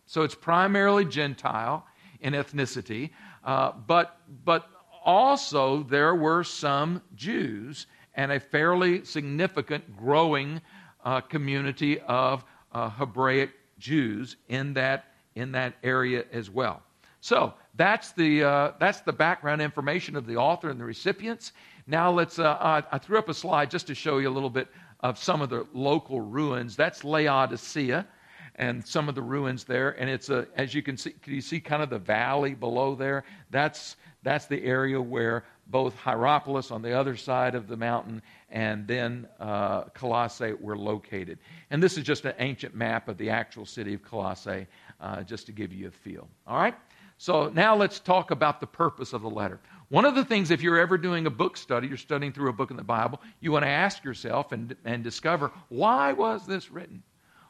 So 0.05 0.21
it's 0.21 0.35
primarily 0.35 1.03
Gentile 1.03 1.85
in 2.21 2.33
ethnicity, 2.33 3.09
uh, 3.43 3.73
but, 3.85 4.17
but 4.45 4.69
also 5.03 5.83
there 5.83 6.15
were 6.15 6.43
some 6.43 7.01
Jews 7.15 7.87
and 8.13 8.31
a 8.31 8.39
fairly 8.39 9.03
significant 9.05 9.97
growing 9.97 10.61
uh, 11.03 11.21
community 11.21 11.99
of 11.99 12.43
uh, 12.71 12.89
Hebraic 12.89 13.51
Jews 13.77 14.37
in 14.47 14.73
that, 14.73 15.05
in 15.35 15.51
that 15.53 15.75
area 15.83 16.25
as 16.31 16.49
well. 16.49 16.81
So 17.21 17.53
that's 17.75 18.11
the, 18.13 18.43
uh, 18.43 18.71
that's 18.79 19.01
the 19.01 19.13
background 19.13 19.61
information 19.61 20.15
of 20.15 20.25
the 20.25 20.35
author 20.35 20.69
and 20.69 20.79
the 20.79 20.85
recipients. 20.85 21.53
Now 21.85 22.11
let's, 22.11 22.39
uh, 22.39 22.57
I, 22.59 22.83
I, 22.91 22.97
threw 22.97 23.17
up 23.17 23.29
a 23.29 23.33
slide 23.33 23.71
just 23.71 23.87
to 23.87 23.95
show 23.95 24.17
you 24.19 24.29
a 24.29 24.31
little 24.31 24.49
bit 24.49 24.67
of 25.01 25.17
some 25.17 25.41
of 25.41 25.49
the 25.49 25.65
local 25.73 26.21
ruins. 26.21 26.75
That's 26.75 27.03
Laodicea 27.03 28.07
and 28.55 28.85
some 28.85 29.07
of 29.09 29.15
the 29.15 29.21
ruins 29.21 29.63
there. 29.63 29.91
And 29.99 30.09
it's 30.09 30.29
a, 30.29 30.47
as 30.55 30.73
you 30.73 30.81
can 30.81 30.97
see, 30.97 31.11
can 31.11 31.33
you 31.33 31.41
see 31.41 31.59
kind 31.59 31.83
of 31.83 31.89
the 31.89 31.99
valley 31.99 32.55
below 32.55 32.95
there? 32.95 33.23
That's, 33.51 33.95
that's 34.23 34.45
the 34.45 34.63
area 34.63 35.01
where 35.01 35.45
both 35.67 35.95
Hierapolis 35.95 36.71
on 36.71 36.81
the 36.81 36.97
other 36.97 37.15
side 37.15 37.55
of 37.55 37.67
the 37.67 37.77
mountain 37.77 38.21
and 38.49 38.87
then 38.87 39.27
uh, 39.39 39.83
Colossae 39.93 40.53
were 40.53 40.77
located. 40.77 41.39
And 41.69 41.83
this 41.83 41.97
is 41.97 42.03
just 42.03 42.25
an 42.25 42.33
ancient 42.39 42.73
map 42.73 43.09
of 43.09 43.17
the 43.17 43.29
actual 43.29 43.65
city 43.65 43.93
of 43.93 44.03
Colossae, 44.03 44.67
uh, 45.01 45.23
just 45.23 45.45
to 45.47 45.51
give 45.51 45.73
you 45.73 45.87
a 45.87 45.91
feel. 45.91 46.27
All 46.47 46.57
right? 46.57 46.75
So 47.17 47.49
now 47.49 47.75
let's 47.75 47.99
talk 47.99 48.31
about 48.31 48.59
the 48.59 48.67
purpose 48.67 49.11
of 49.11 49.21
the 49.23 49.29
letter. 49.29 49.59
One 49.89 50.05
of 50.05 50.15
the 50.15 50.23
things, 50.23 50.51
if 50.51 50.61
you're 50.61 50.79
ever 50.79 50.97
doing 50.97 51.25
a 51.25 51.31
book 51.31 51.57
study, 51.57 51.87
you're 51.87 51.97
studying 51.97 52.31
through 52.31 52.49
a 52.49 52.53
book 52.53 52.71
in 52.71 52.77
the 52.77 52.83
Bible, 52.83 53.21
you 53.39 53.51
want 53.51 53.63
to 53.63 53.69
ask 53.69 54.03
yourself 54.03 54.51
and, 54.51 54.75
and 54.85 55.03
discover 55.03 55.51
why 55.69 56.13
was 56.13 56.45
this 56.45 56.69
written? 56.69 57.01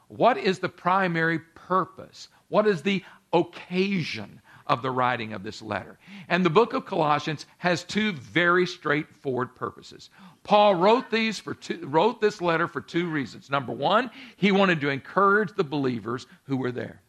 What 0.08 0.38
is 0.38 0.58
the 0.58 0.68
primary 0.68 1.38
purpose? 1.38 2.28
What 2.48 2.66
is 2.66 2.80
the 2.80 3.04
occasion 3.32 4.40
of 4.68 4.82
the 4.82 4.90
writing 4.90 5.32
of 5.32 5.42
this 5.42 5.62
letter? 5.62 5.98
And 6.28 6.44
the 6.44 6.50
book 6.50 6.72
of 6.72 6.86
Colossians 6.86 7.46
has 7.58 7.84
two 7.84 8.12
very 8.12 8.66
straightforward 8.66 9.54
purposes. 9.54 10.10
Paul 10.44 10.74
wrote 10.74 11.10
these 11.10 11.38
for 11.38 11.54
two, 11.54 11.86
wrote 11.86 12.20
this 12.20 12.40
letter 12.40 12.68
for 12.68 12.80
two 12.80 13.08
reasons. 13.08 13.50
Number 13.50 13.72
one, 13.72 14.10
he 14.36 14.52
wanted 14.52 14.80
to 14.80 14.88
encourage 14.88 15.54
the 15.54 15.64
believers 15.64 16.26
who 16.44 16.56
were 16.56 16.72
there. 16.72 17.02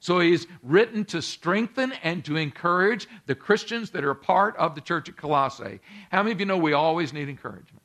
So 0.00 0.20
he's 0.20 0.46
written 0.62 1.04
to 1.06 1.20
strengthen 1.20 1.92
and 2.04 2.24
to 2.24 2.36
encourage 2.36 3.08
the 3.26 3.34
Christians 3.34 3.90
that 3.90 4.04
are 4.04 4.14
part 4.14 4.56
of 4.56 4.74
the 4.74 4.80
church 4.80 5.08
at 5.08 5.16
Colossae. 5.16 5.80
How 6.10 6.22
many 6.22 6.32
of 6.32 6.40
you 6.40 6.46
know 6.46 6.56
we 6.56 6.72
always 6.72 7.12
need 7.12 7.28
encouragement? 7.28 7.82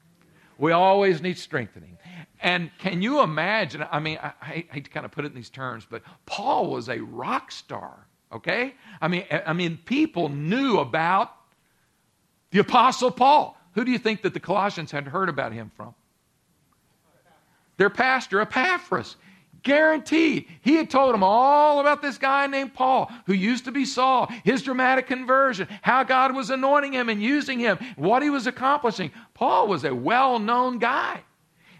We 0.60 0.72
always 0.72 1.22
need 1.22 1.38
strengthening. 1.38 1.98
And 2.40 2.70
can 2.78 3.02
you 3.02 3.22
imagine? 3.22 3.86
I 3.92 4.00
mean, 4.00 4.20
I, 4.22 4.34
I 4.42 4.66
hate 4.70 4.86
to 4.86 4.92
kind 4.92 5.06
of 5.06 5.12
put 5.12 5.26
it 5.26 5.30
in 5.30 5.36
these 5.36 5.50
terms, 5.50 5.88
but 5.90 6.04
Paul 6.26 6.70
was 6.70 6.90
a 6.90 7.00
rock 7.00 7.52
star, 7.52 8.06
okay? 8.36 8.74
I 9.02 9.08
mean, 9.08 9.26
I 9.46 9.54
mean, 9.54 9.78
people 9.86 10.30
knew 10.30 10.80
about 10.80 11.32
the 12.52 12.60
Apostle 12.60 13.12
Paul. 13.12 13.58
Who 13.74 13.84
do 13.84 13.92
you 13.92 13.98
think 13.98 14.22
that 14.22 14.34
the 14.34 14.40
Colossians 14.40 14.92
had 14.92 15.08
heard 15.08 15.30
about 15.30 15.54
him 15.54 15.72
from? 15.76 15.96
Their 17.78 17.90
pastor, 17.90 18.42
Epaphras. 18.42 19.16
Guaranteed. 19.64 20.48
He 20.62 20.76
had 20.76 20.90
told 20.90 21.14
them 21.14 21.24
all 21.24 21.80
about 21.80 22.02
this 22.02 22.18
guy 22.18 22.48
named 22.48 22.74
Paul, 22.74 23.10
who 23.26 23.34
used 23.34 23.64
to 23.66 23.72
be 23.72 23.86
Saul, 23.86 24.30
his 24.44 24.62
dramatic 24.62 25.08
conversion, 25.08 25.70
how 25.82 26.04
God 26.04 26.36
was 26.36 26.50
anointing 26.50 26.92
him 26.92 27.08
and 27.08 27.22
using 27.24 27.60
him, 27.60 27.78
what 27.96 28.22
he 28.22 28.30
was 28.30 28.46
accomplishing. 28.46 29.12
Paul 29.34 29.68
was 29.68 29.86
a 29.86 29.96
well 29.96 30.38
known 30.38 30.80
guy. 30.80 31.22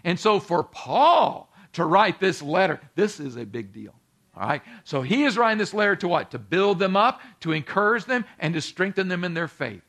And 0.02 0.18
so 0.18 0.40
for 0.40 0.64
Paul 0.64 1.50
to 1.74 1.84
write 1.84 2.20
this 2.20 2.40
letter, 2.40 2.80
this 2.94 3.20
is 3.20 3.36
a 3.36 3.44
big 3.44 3.72
deal. 3.72 3.94
All 4.36 4.48
right? 4.48 4.62
So 4.84 5.02
he 5.02 5.24
is 5.24 5.38
writing 5.38 5.58
this 5.58 5.74
letter 5.74 5.96
to 5.96 6.08
what? 6.08 6.30
To 6.32 6.38
build 6.38 6.78
them 6.78 6.96
up, 6.96 7.20
to 7.40 7.52
encourage 7.52 8.04
them, 8.04 8.24
and 8.38 8.54
to 8.54 8.60
strengthen 8.60 9.08
them 9.08 9.24
in 9.24 9.34
their 9.34 9.48
faith. 9.48 9.82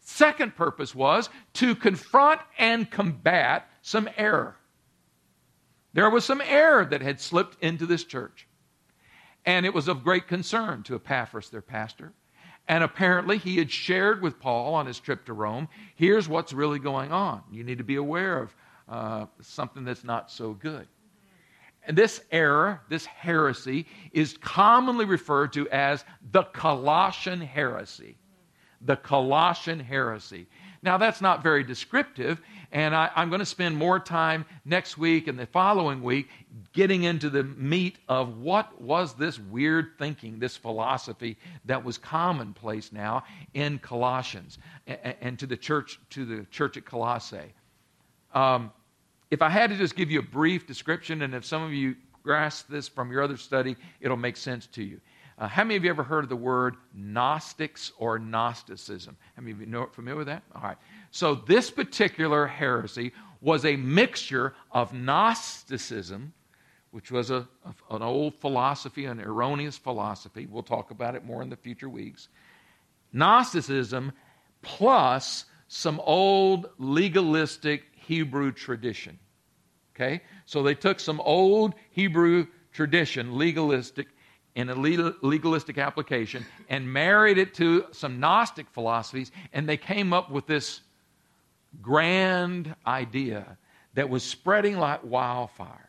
Second 0.00 0.56
purpose 0.56 0.94
was 0.94 1.28
to 1.54 1.74
confront 1.74 2.40
and 2.58 2.90
combat 2.90 3.68
some 3.82 4.08
error. 4.16 4.56
There 5.92 6.10
was 6.10 6.24
some 6.24 6.40
error 6.40 6.84
that 6.84 7.02
had 7.02 7.20
slipped 7.20 7.62
into 7.62 7.86
this 7.86 8.04
church. 8.04 8.46
And 9.44 9.66
it 9.66 9.74
was 9.74 9.88
of 9.88 10.04
great 10.04 10.28
concern 10.28 10.82
to 10.84 10.94
Epaphras, 10.94 11.50
their 11.50 11.62
pastor. 11.62 12.12
And 12.68 12.84
apparently, 12.84 13.38
he 13.38 13.58
had 13.58 13.70
shared 13.70 14.22
with 14.22 14.38
Paul 14.38 14.74
on 14.74 14.86
his 14.86 15.00
trip 15.00 15.24
to 15.26 15.32
Rome 15.32 15.68
here's 15.96 16.28
what's 16.28 16.52
really 16.52 16.78
going 16.78 17.10
on. 17.12 17.42
You 17.50 17.64
need 17.64 17.78
to 17.78 17.84
be 17.84 17.96
aware 17.96 18.38
of 18.38 18.54
uh, 18.88 19.26
something 19.40 19.84
that's 19.84 20.04
not 20.04 20.30
so 20.30 20.52
good. 20.52 20.86
And 21.84 21.98
this 21.98 22.22
error, 22.30 22.80
this 22.88 23.04
heresy, 23.06 23.86
is 24.12 24.38
commonly 24.38 25.04
referred 25.04 25.52
to 25.54 25.68
as 25.70 26.04
the 26.30 26.44
Colossian 26.44 27.40
heresy. 27.40 28.16
The 28.82 28.96
Colossian 28.96 29.80
heresy. 29.80 30.46
Now, 30.84 30.98
that's 30.98 31.20
not 31.20 31.44
very 31.44 31.62
descriptive, 31.62 32.40
and 32.72 32.94
I, 32.94 33.08
am 33.14 33.28
going 33.28 33.38
to 33.38 33.46
spend 33.46 33.76
more 33.76 34.00
time 34.00 34.44
next 34.64 34.98
week 34.98 35.28
and 35.28 35.38
the 35.38 35.46
following 35.46 36.02
week 36.02 36.28
getting 36.72 37.04
into 37.04 37.30
the 37.30 37.44
meat 37.44 37.98
of 38.08 38.38
what 38.38 38.80
was 38.80 39.14
this 39.14 39.38
weird 39.38 39.92
thinking, 39.96 40.40
this 40.40 40.56
philosophy 40.56 41.36
that 41.66 41.84
was 41.84 41.98
commonplace 41.98 42.90
now 42.90 43.22
in 43.54 43.78
Colossians 43.78 44.58
and, 44.88 45.14
and 45.20 45.38
to 45.38 45.46
the 45.46 45.56
church, 45.56 46.00
to 46.10 46.24
the 46.24 46.44
church 46.50 46.76
at 46.76 46.84
Colossae. 46.84 47.54
Um, 48.34 48.72
if 49.32 49.40
I 49.40 49.48
had 49.48 49.70
to 49.70 49.76
just 49.76 49.96
give 49.96 50.10
you 50.10 50.18
a 50.18 50.22
brief 50.22 50.66
description, 50.66 51.22
and 51.22 51.34
if 51.34 51.46
some 51.46 51.62
of 51.62 51.72
you 51.72 51.96
grasp 52.22 52.68
this 52.68 52.86
from 52.86 53.10
your 53.10 53.22
other 53.22 53.38
study, 53.38 53.76
it'll 54.02 54.18
make 54.18 54.36
sense 54.36 54.66
to 54.66 54.82
you. 54.82 55.00
Uh, 55.38 55.48
how 55.48 55.64
many 55.64 55.74
of 55.74 55.84
you 55.84 55.88
ever 55.88 56.02
heard 56.02 56.22
of 56.22 56.28
the 56.28 56.36
word 56.36 56.76
Gnostics 56.92 57.92
or 57.96 58.18
Gnosticism? 58.18 59.16
How 59.34 59.40
many 59.40 59.52
of 59.52 59.60
you 59.60 59.66
know 59.66 59.86
familiar 59.86 60.18
with 60.18 60.26
that? 60.26 60.42
All 60.54 60.60
right. 60.60 60.76
So 61.12 61.34
this 61.34 61.70
particular 61.70 62.46
heresy 62.46 63.12
was 63.40 63.64
a 63.64 63.74
mixture 63.74 64.52
of 64.70 64.92
Gnosticism, 64.92 66.34
which 66.90 67.10
was 67.10 67.30
a, 67.30 67.48
an 67.90 68.02
old 68.02 68.34
philosophy, 68.34 69.06
an 69.06 69.18
erroneous 69.18 69.78
philosophy. 69.78 70.46
We'll 70.46 70.62
talk 70.62 70.90
about 70.90 71.14
it 71.14 71.24
more 71.24 71.40
in 71.40 71.48
the 71.48 71.56
future 71.56 71.88
weeks. 71.88 72.28
Gnosticism 73.14 74.12
plus 74.60 75.46
some 75.68 76.00
old 76.00 76.68
legalistic 76.76 77.91
Hebrew 78.02 78.52
tradition. 78.52 79.18
Okay? 79.94 80.22
So 80.46 80.62
they 80.62 80.74
took 80.74 81.00
some 81.00 81.20
old 81.20 81.74
Hebrew 81.90 82.46
tradition, 82.72 83.36
legalistic, 83.36 84.08
in 84.54 84.68
a 84.68 84.74
legalistic 84.74 85.78
application 85.78 86.44
and 86.68 86.92
married 86.92 87.38
it 87.38 87.54
to 87.54 87.86
some 87.92 88.20
Gnostic 88.20 88.68
philosophies, 88.70 89.32
and 89.52 89.68
they 89.68 89.78
came 89.78 90.12
up 90.12 90.30
with 90.30 90.46
this 90.46 90.82
grand 91.80 92.74
idea 92.86 93.56
that 93.94 94.10
was 94.10 94.22
spreading 94.22 94.78
like 94.78 95.02
wildfire. 95.04 95.88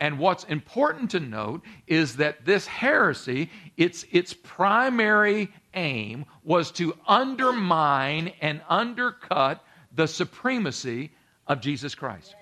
And 0.00 0.18
what's 0.18 0.44
important 0.44 1.10
to 1.12 1.20
note 1.20 1.62
is 1.86 2.16
that 2.16 2.44
this 2.44 2.66
heresy, 2.66 3.50
its, 3.76 4.04
its 4.10 4.32
primary 4.32 5.52
aim 5.74 6.24
was 6.42 6.72
to 6.72 6.96
undermine 7.06 8.32
and 8.40 8.62
undercut 8.68 9.64
the 9.94 10.08
supremacy 10.08 11.12
of 11.52 11.60
Jesus 11.60 11.94
Christ. 11.94 12.34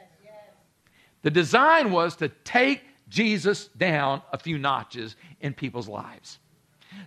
The 1.22 1.30
design 1.30 1.90
was 1.90 2.16
to 2.16 2.28
take 2.28 2.82
Jesus 3.08 3.66
down 3.68 4.22
a 4.32 4.38
few 4.38 4.56
notches 4.56 5.16
in 5.40 5.52
people's 5.52 5.88
lives. 5.88 6.38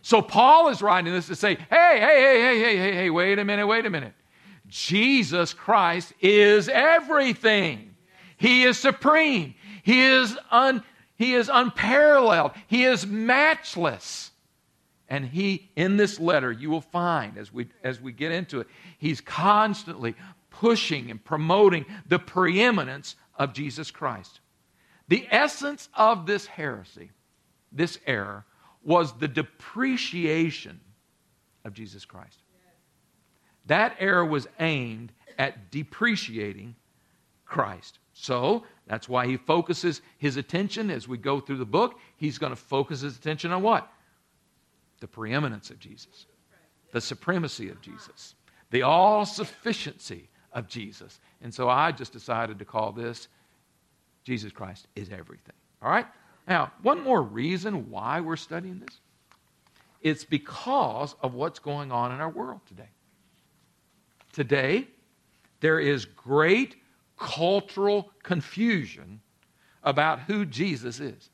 So 0.02 0.22
Paul 0.22 0.70
is 0.70 0.82
writing 0.82 1.14
this 1.14 1.28
to 1.28 1.36
say, 1.36 1.56
hey, 1.56 2.00
hey, 2.00 2.22
hey, 2.22 2.42
hey, 2.42 2.60
hey, 2.60 2.78
hey, 2.78 2.96
hey, 2.96 3.10
wait 3.10 3.40
a 3.40 3.46
minute, 3.46 3.66
wait 3.66 3.86
a 3.86 3.90
minute. 3.90 4.14
Jesus 4.68 5.54
Christ 5.54 6.14
is 6.22 6.70
everything. 6.70 7.96
He 8.38 8.64
is 8.64 8.78
supreme. 8.78 9.56
He 9.84 10.04
is, 10.04 10.38
un, 10.52 10.84
he 11.18 11.34
is 11.34 11.50
unparalleled. 11.52 12.52
He 12.68 12.84
is 12.84 13.08
matchless. 13.08 14.32
And 15.10 15.26
he, 15.26 15.70
in 15.76 15.98
this 15.98 16.20
letter, 16.20 16.52
you 16.52 16.70
will 16.70 16.82
find 16.82 17.38
as 17.38 17.54
we, 17.54 17.68
as 17.84 18.02
we 18.02 18.12
get 18.12 18.32
into 18.32 18.62
it, 18.62 18.68
he's 18.98 19.22
constantly 19.22 20.16
pushing 20.64 21.12
and 21.12 21.22
promoting 21.22 21.86
the 22.08 22.18
preeminence 22.18 23.18
of 23.36 23.52
Jesus 23.52 23.92
Christ. 23.92 24.40
The 25.10 25.28
essence 25.30 25.90
of 25.94 26.26
this 26.26 26.46
heresy, 26.46 27.12
this 27.74 28.00
error, 28.08 28.46
was 28.82 29.12
the 29.18 29.28
depreciation 29.28 30.80
of 31.66 31.74
Jesus 31.74 32.06
Christ. 32.06 32.40
That 33.66 33.98
error 34.00 34.24
was 34.24 34.48
aimed 34.58 35.12
at 35.38 35.70
depreciating 35.70 36.76
Christ. 37.44 38.00
So 38.14 38.64
that's 38.88 39.10
why 39.10 39.28
he 39.28 39.36
focuses 39.36 40.02
his 40.18 40.38
attention 40.38 40.90
as 40.90 41.10
we 41.10 41.18
go 41.18 41.42
through 41.42 41.58
the 41.58 41.66
book. 41.66 42.00
He's 42.16 42.38
going 42.38 42.54
to 42.54 42.56
focus 42.56 43.02
his 43.02 43.18
attention 43.18 43.52
on 43.52 43.64
what? 43.64 43.92
The 45.02 45.10
preeminence 45.10 45.72
of 45.72 45.80
Jesus, 45.80 46.26
the 46.94 47.02
supremacy 47.02 47.68
of 47.68 47.82
Jesus, 47.82 48.36
the 48.72 48.84
all 48.84 49.26
sufficiency 49.26 50.30
of 50.54 50.68
Jesus. 50.68 51.20
And 51.42 51.54
so 51.54 51.70
I 51.70 51.92
just 51.92 52.14
decided 52.14 52.60
to 52.60 52.66
call 52.66 52.92
this 52.92 53.28
Jesus 54.24 54.52
Christ 54.52 54.88
is 54.96 55.10
everything. 55.10 55.56
All 55.82 55.90
right? 55.90 56.08
Now, 56.48 56.72
one 56.82 57.02
more 57.02 57.22
reason 57.22 57.90
why 57.90 58.22
we're 58.22 58.36
studying 58.36 58.80
this 58.80 59.00
it's 60.02 60.26
because 60.26 61.16
of 61.22 61.34
what's 61.34 61.60
going 61.60 61.92
on 61.92 62.12
in 62.12 62.20
our 62.20 62.30
world 62.30 62.60
today. 62.68 62.90
Today, 64.34 64.88
there 65.62 65.80
is 65.80 66.04
great 66.04 66.76
cultural 67.18 68.12
confusion 68.22 69.22
about 69.82 70.20
who 70.20 70.46
Jesus 70.46 71.00
is. 71.00 71.30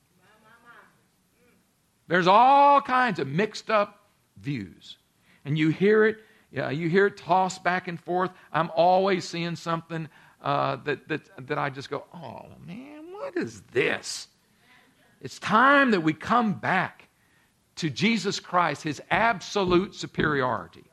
There's 2.08 2.28
all 2.28 2.82
kinds 2.82 3.20
of 3.20 3.28
mixed 3.28 3.72
up 3.72 4.04
views. 4.38 4.98
And 5.46 5.58
you 5.58 5.70
hear 5.70 6.06
it, 6.06 6.18
yeah, 6.52 6.70
you 6.70 6.90
hear 6.90 7.08
it 7.08 7.18
tossed 7.18 7.64
back 7.64 7.88
and 7.88 8.00
forth. 8.00 8.32
I'm 8.52 8.72
always 8.76 9.28
seeing 9.28 9.56
something 9.56 10.10
uh, 10.42 10.78
that, 10.86 11.08
that, 11.08 11.48
that 11.48 11.58
I 11.58 11.70
just 11.70 11.90
go, 11.90 12.06
oh 12.14 12.46
man, 12.66 13.12
what 13.12 13.38
is 13.38 13.62
this? 13.72 14.28
It's 15.22 15.38
time 15.40 15.92
that 15.92 16.02
we 16.02 16.14
come 16.14 16.54
back 16.54 17.10
to 17.78 17.90
Jesus 17.90 18.40
Christ, 18.40 18.84
his 18.84 19.02
absolute 19.12 19.94
superiority 19.94 20.86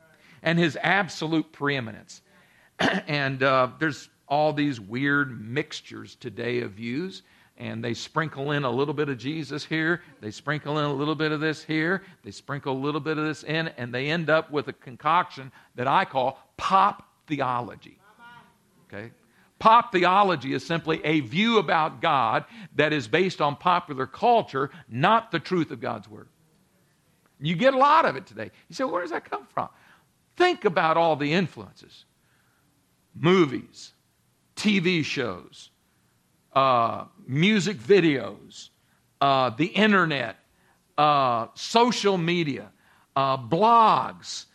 and 0.43 0.59
his 0.59 0.77
absolute 0.81 1.51
preeminence. 1.51 2.21
and 2.79 3.41
uh, 3.41 3.69
there's 3.79 4.09
all 4.27 4.53
these 4.53 4.79
weird 4.79 5.41
mixtures 5.43 6.15
today 6.15 6.61
of 6.61 6.71
views 6.71 7.23
and 7.57 7.83
they 7.83 7.93
sprinkle 7.93 8.51
in 8.51 8.63
a 8.63 8.69
little 8.69 8.93
bit 8.93 9.09
of 9.09 9.17
Jesus 9.17 9.65
here, 9.65 10.01
they 10.21 10.31
sprinkle 10.31 10.77
in 10.79 10.85
a 10.85 10.93
little 10.93 11.15
bit 11.15 11.31
of 11.31 11.39
this 11.39 11.63
here, 11.63 12.03
they 12.23 12.31
sprinkle 12.31 12.73
a 12.73 12.79
little 12.79 13.01
bit 13.01 13.17
of 13.17 13.25
this 13.25 13.43
in, 13.43 13.69
and 13.77 13.93
they 13.93 14.09
end 14.09 14.29
up 14.29 14.51
with 14.51 14.67
a 14.67 14.73
concoction 14.73 15.51
that 15.75 15.87
I 15.87 16.05
call 16.05 16.39
pop 16.57 17.03
theology. 17.27 17.99
Okay? 18.87 19.11
Pop 19.59 19.91
theology 19.91 20.53
is 20.53 20.65
simply 20.65 21.03
a 21.03 21.21
view 21.21 21.57
about 21.57 21.99
God 22.01 22.45
that 22.75 22.93
is 22.93 23.07
based 23.07 23.41
on 23.41 23.55
popular 23.55 24.05
culture, 24.05 24.69
not 24.87 25.31
the 25.31 25.39
truth 25.39 25.71
of 25.71 25.81
God's 25.81 26.07
Word. 26.07 26.29
You 27.39 27.55
get 27.55 27.73
a 27.73 27.77
lot 27.77 28.05
of 28.05 28.15
it 28.15 28.25
today. 28.25 28.51
You 28.67 28.75
say, 28.75 28.83
where 28.83 29.01
does 29.01 29.11
that 29.11 29.29
come 29.29 29.47
from? 29.53 29.69
Think 30.35 30.65
about 30.65 30.97
all 30.97 31.15
the 31.15 31.33
influences 31.33 32.05
movies, 33.19 33.93
TV 34.55 35.03
shows, 35.03 35.71
uh, 36.57 37.05
music 37.27 37.77
videos, 37.77 38.69
uh, 39.21 39.51
the 39.51 39.67
internet, 39.67 40.37
uh, 40.97 41.45
social 41.53 42.17
media, 42.17 42.71
uh, 43.15 43.37
blogs, 43.37 44.45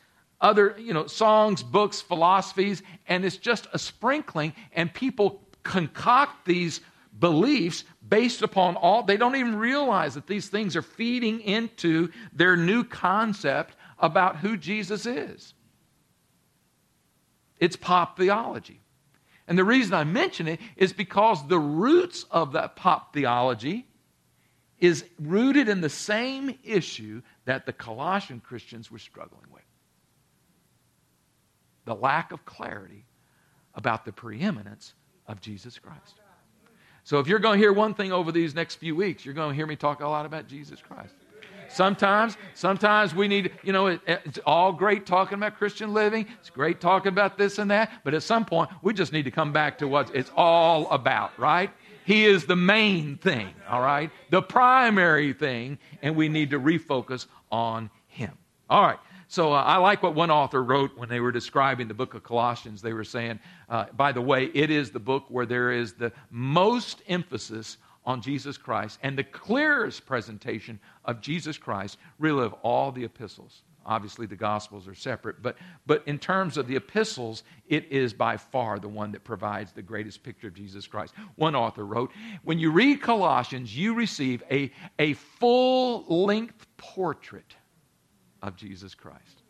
other, 0.41 0.75
you 0.81 0.93
know, 0.93 1.07
songs, 1.07 1.63
books, 1.63 2.01
philosophies, 2.01 2.83
and 3.07 3.25
it's 3.25 3.37
just 3.37 3.69
a 3.73 3.79
sprinkling, 3.79 4.53
and 4.73 4.93
people 4.93 5.47
concoct 5.63 6.45
these 6.45 6.81
beliefs 7.21 7.85
based 8.09 8.43
upon 8.43 8.75
all, 8.75 9.05
they 9.05 9.17
don't 9.17 9.37
even 9.37 9.55
realize 9.55 10.15
that 10.15 10.27
these 10.27 10.49
things 10.49 10.75
are 10.75 10.83
feeding 10.83 11.41
into 11.43 12.11
their 12.33 12.57
new 12.57 12.83
concept 12.83 13.77
about 14.01 14.39
who 14.39 14.57
Jesus 14.57 15.07
is. 15.07 15.55
It's 17.61 17.77
pop 17.77 18.19
theology. 18.19 18.82
And 19.49 19.59
the 19.59 19.65
reason 19.65 19.95
I 19.95 20.05
mention 20.05 20.49
it 20.49 20.61
is 20.77 20.93
because 20.93 21.47
the 21.47 21.59
roots 21.59 22.25
of 22.31 22.53
that 22.53 22.77
pop 22.77 23.13
theology 23.13 23.87
is 24.79 25.05
rooted 25.19 25.69
in 25.69 25.81
the 25.81 25.89
same 25.89 26.59
issue 26.65 27.23
that 27.45 27.67
the 27.67 27.73
Colossian 27.73 28.41
Christians 28.41 28.91
were 28.91 28.99
struggling 28.99 29.45
with 29.53 29.63
the 31.85 31.95
lack 31.95 32.33
of 32.33 32.45
clarity 32.45 33.05
about 33.75 34.05
the 34.05 34.13
preeminence 34.13 34.95
of 35.27 35.41
Jesus 35.41 35.79
Christ. 35.79 36.21
So, 37.05 37.19
if 37.19 37.27
you're 37.27 37.41
going 37.41 37.59
to 37.59 37.63
hear 37.63 37.73
one 37.73 37.95
thing 37.95 38.13
over 38.13 38.31
these 38.31 38.55
next 38.55 38.77
few 38.77 38.95
weeks, 38.95 39.25
you're 39.25 39.35
going 39.35 39.51
to 39.51 39.57
hear 39.57 39.67
me 39.67 39.75
talk 39.75 40.01
a 40.01 40.09
lot 40.09 40.25
about 40.25 40.47
Jesus 40.47 40.81
Christ. 40.81 41.15
Sometimes, 41.73 42.37
sometimes 42.55 43.15
we 43.15 43.29
need, 43.29 43.53
you 43.63 43.73
know, 43.73 43.87
it, 43.87 44.01
it's 44.07 44.39
all 44.45 44.73
great 44.73 45.07
talking 45.07 45.35
about 45.35 45.57
Christian 45.57 45.95
living. 45.95 46.27
It's 46.41 46.51
great 46.51 46.81
talking 46.81 47.09
about 47.09 47.39
this 47.39 47.59
and 47.59 47.71
that. 47.71 47.91
But 48.05 48.15
at 48.15 48.23
some 48.23 48.45
point, 48.45 48.71
we 48.83 48.93
just 48.93 49.13
need 49.13 49.25
to 49.25 49.31
come 49.31 49.53
back 49.53 49.79
to 49.79 49.89
what 49.89 50.15
it's 50.15 50.31
all 50.37 50.91
about, 50.91 51.39
right? 51.39 51.71
He 52.05 52.25
is 52.25 52.47
the 52.47 52.57
main 52.57 53.17
thing, 53.17 53.55
all 53.69 53.81
right? 53.81 54.11
The 54.31 54.43
primary 54.43 55.33
thing, 55.33 55.79
and 56.03 56.17
we 56.17 56.29
need 56.29 56.51
to 56.51 56.61
refocus 56.61 57.27
on 57.51 57.91
Him. 58.09 58.37
All 58.69 58.83
right. 58.83 58.99
So 59.29 59.53
uh, 59.55 59.63
I 59.63 59.79
like 59.79 60.03
what 60.03 60.15
one 60.15 60.31
author 60.31 60.63
wrote 60.63 60.97
when 60.99 61.09
they 61.09 61.21
were 61.21 61.33
describing 61.33 61.89
the 61.89 61.95
book 61.95 62.13
of 62.13 62.23
Colossians. 62.23 62.83
They 62.83 62.93
were 62.93 63.05
saying, 63.05 63.41
uh, 63.71 63.87
by 63.97 64.13
the 64.13 64.21
way, 64.21 64.51
it 64.53 64.71
is 64.71 64.91
the 64.91 65.01
book 65.01 65.25
where 65.29 65.47
there 65.47 65.73
is 65.73 65.95
the 65.95 66.13
most 66.31 67.01
emphasis 67.09 67.79
on 68.05 68.21
Jesus 68.21 68.59
Christ 68.59 68.99
and 69.03 69.17
the 69.17 69.25
clearest 69.25 70.07
presentation 70.07 70.79
of 71.05 71.21
Jesus 71.21 71.59
Christ, 71.59 71.99
really, 72.19 72.45
of 72.45 72.53
all 72.63 72.93
the 72.93 73.05
epistles. 73.05 73.63
Obviously, 73.85 74.27
the 74.27 74.37
Gospels 74.37 74.87
are 74.87 74.95
separate, 74.95 75.43
but, 75.43 75.57
but 75.87 76.05
in 76.07 76.19
terms 76.19 76.57
of 76.57 76.69
the 76.69 76.77
epistles, 76.77 77.43
it 77.67 77.85
is 77.91 78.13
by 78.13 78.37
far 78.37 78.79
the 78.79 78.89
one 78.89 79.11
that 79.13 79.25
provides 79.25 79.73
the 79.73 79.83
greatest 79.83 80.23
picture 80.23 80.47
of 80.47 80.55
Jesus 80.55 80.87
Christ. 80.87 81.15
One 81.35 81.57
author 81.57 81.85
wrote 81.85 82.13
When 82.45 82.59
you 82.59 82.71
read 82.71 83.03
Colossians, 83.03 83.77
you 83.77 83.95
receive 83.95 84.43
a, 84.51 84.71
a 85.01 85.15
full 85.15 86.05
length 86.25 86.67
portrait 86.77 87.57
of 88.41 88.57
Jesus 88.57 88.95
Christ. 88.95 89.43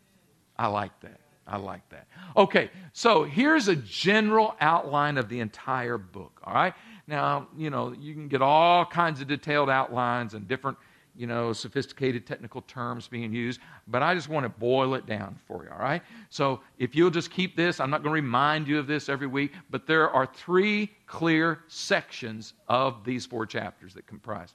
I 0.56 0.68
like 0.68 0.98
that. 1.00 1.20
I 1.46 1.56
like 1.56 1.86
that. 1.90 2.06
Okay, 2.36 2.70
so 2.92 3.24
here's 3.24 3.68
a 3.68 3.76
general 3.76 4.54
outline 4.60 5.18
of 5.18 5.28
the 5.28 5.40
entire 5.40 5.98
book, 5.98 6.40
all 6.44 6.54
right? 6.54 6.72
Now, 7.06 7.48
you 7.56 7.70
know, 7.70 7.92
you 7.92 8.14
can 8.14 8.28
get 8.28 8.42
all 8.42 8.84
kinds 8.84 9.20
of 9.20 9.28
detailed 9.28 9.68
outlines 9.68 10.34
and 10.34 10.46
different, 10.46 10.78
you 11.16 11.26
know, 11.26 11.52
sophisticated 11.52 12.26
technical 12.26 12.62
terms 12.62 13.08
being 13.08 13.32
used, 13.32 13.60
but 13.88 14.02
I 14.02 14.14
just 14.14 14.28
want 14.28 14.44
to 14.44 14.48
boil 14.48 14.94
it 14.94 15.04
down 15.06 15.36
for 15.46 15.64
you, 15.64 15.70
all 15.70 15.78
right? 15.78 16.02
So 16.30 16.60
if 16.78 16.94
you'll 16.94 17.10
just 17.10 17.30
keep 17.30 17.56
this, 17.56 17.80
I'm 17.80 17.90
not 17.90 18.02
going 18.02 18.10
to 18.12 18.22
remind 18.22 18.68
you 18.68 18.78
of 18.78 18.86
this 18.86 19.08
every 19.08 19.26
week, 19.26 19.52
but 19.70 19.86
there 19.86 20.10
are 20.10 20.26
three 20.26 20.90
clear 21.06 21.60
sections 21.66 22.54
of 22.68 23.04
these 23.04 23.26
four 23.26 23.46
chapters 23.46 23.94
that 23.94 24.06
comprise. 24.06 24.54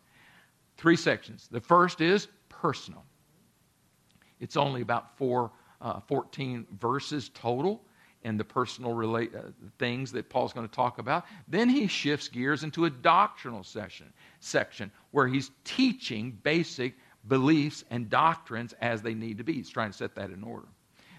Three 0.78 0.96
sections. 0.96 1.48
The 1.52 1.60
first 1.62 2.02
is 2.02 2.28
personal. 2.50 3.04
It's 4.40 4.56
only 4.56 4.82
about 4.82 5.18
four, 5.18 5.52
uh, 5.82 6.00
14 6.02 6.66
verses 6.80 7.30
total 7.34 7.82
and 8.28 8.38
the 8.38 8.44
personal 8.44 8.92
relate, 8.92 9.34
uh, 9.34 9.44
things 9.80 10.12
that 10.12 10.30
Paul's 10.30 10.52
going 10.52 10.68
to 10.68 10.76
talk 10.76 11.00
about. 11.00 11.26
Then 11.48 11.70
he 11.70 11.88
shifts 11.88 12.28
gears 12.28 12.66
into 12.66 12.84
a 12.84 12.90
doctrinal 12.90 13.64
session, 13.64 14.12
section 14.42 14.92
where 15.12 15.30
he's 15.30 15.50
teaching 15.64 16.38
basic 16.44 16.96
beliefs 17.30 17.86
and 17.90 18.10
doctrines 18.10 18.74
as 18.82 19.02
they 19.02 19.14
need 19.14 19.38
to 19.38 19.46
be. 19.46 19.54
He's 19.54 19.70
trying 19.70 19.92
to 19.92 19.98
set 19.98 20.14
that 20.16 20.30
in 20.30 20.44
order. 20.44 20.68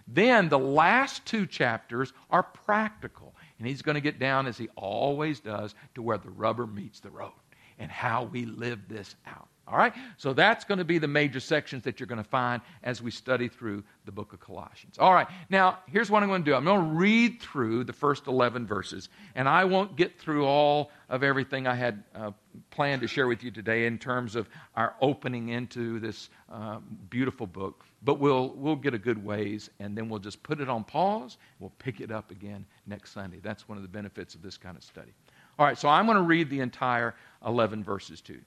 Then 0.07 0.51
the 0.51 0.59
last 0.59 1.25
two 1.25 1.47
chapters 1.47 2.13
are 2.31 2.43
practical, 2.43 3.35
and 3.59 3.67
he's 3.67 3.81
going 3.81 3.95
to 3.95 4.03
get 4.03 4.19
down, 4.19 4.47
as 4.47 4.59
he 4.59 4.69
always 4.77 5.41
does, 5.41 5.75
to 5.95 6.03
where 6.03 6.19
the 6.19 6.31
rubber 6.31 6.67
meets 6.67 7.01
the 7.01 7.11
road 7.11 7.33
and 7.79 7.91
how 7.91 8.25
we 8.25 8.45
live 8.45 8.87
this 8.87 9.17
out. 9.27 9.49
All 9.71 9.77
right? 9.77 9.93
So 10.17 10.33
that's 10.33 10.65
going 10.65 10.79
to 10.79 10.85
be 10.85 10.99
the 10.99 11.09
major 11.09 11.41
sections 11.41 11.85
that 11.85 12.01
you're 12.01 12.07
going 12.07 12.23
to 12.23 12.29
find 12.29 12.63
as 12.83 13.03
we 13.03 13.11
study 13.11 13.49
through 13.49 13.85
the 14.07 14.13
book 14.13 14.33
of 14.33 14.41
Colossians. 14.41 14.99
All 14.99 15.13
right. 15.13 15.27
Now, 15.51 15.79
here's 15.87 16.11
what 16.11 16.23
I'm 16.23 16.29
going 16.29 16.43
to 16.43 16.51
do 16.51 16.55
I'm 16.55 16.65
going 16.65 16.81
to 16.81 16.95
read 16.95 17.41
through 17.41 17.85
the 17.85 17.93
first 17.93 18.27
11 18.27 18.67
verses, 18.67 19.09
and 19.35 19.49
I 19.49 19.65
won't 19.65 19.97
get 19.97 20.19
through 20.19 20.47
all 20.47 20.91
of 21.09 21.23
everything 21.23 21.67
I 21.67 21.75
had 21.75 22.03
uh, 22.15 22.31
planned 22.71 23.03
to 23.03 23.09
share 23.09 23.27
with 23.27 23.43
you 23.43 23.51
today 23.51 23.87
in 23.87 23.99
terms 23.99 24.37
of 24.37 24.49
our 24.75 24.95
opening 25.01 25.51
into 25.51 26.01
this 26.01 26.31
uh, 26.51 26.79
beautiful 27.11 27.47
book, 27.47 27.85
but 28.03 28.19
we'll, 28.19 28.51
we'll 28.57 28.77
get 28.77 28.95
a 28.95 28.99
good 28.99 29.23
ways, 29.23 29.69
and 29.81 29.97
then 29.97 30.09
we'll 30.09 30.19
just 30.19 30.43
put 30.43 30.61
it 30.61 30.69
on 30.69 30.85
pause. 30.85 31.37
We'll 31.61 31.73
pick 31.79 32.01
it 32.01 32.11
up 32.11 32.31
again 32.31 32.65
next 32.87 33.13
Sunday. 33.13 33.39
That's 33.43 33.69
one 33.69 33.77
of 33.77 33.83
the 33.83 33.89
benefits 33.89 34.35
of 34.35 34.43
this 34.43 34.57
kind 34.57 34.77
of 34.77 34.83
study. 34.83 35.13
All 35.59 35.67
right, 35.67 35.77
so 35.77 35.89
I'm 35.89 36.07
going 36.07 36.17
to 36.17 36.23
read 36.23 36.51
the 36.51 36.61
entire 36.61 37.15
11 37.45 37.85
verses 37.85 38.21
to 38.23 38.35
you 38.35 38.43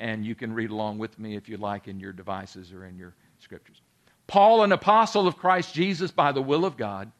and 0.00 0.24
you 0.24 0.34
can 0.34 0.52
read 0.52 0.70
along 0.70 0.98
with 0.98 1.18
me 1.18 1.36
if 1.36 1.48
you 1.48 1.56
like 1.56 1.88
in 1.88 1.98
your 1.98 2.12
devices 2.12 2.72
or 2.72 2.84
in 2.84 2.96
your 2.96 3.14
scriptures. 3.38 3.80
Paul, 4.26 4.62
an 4.62 4.72
apostle 4.72 5.26
of 5.26 5.36
Christ 5.36 5.74
Jesus 5.74 6.10
by 6.10 6.32
the 6.32 6.42
will 6.42 6.64
of 6.64 6.76
God, 6.76 7.10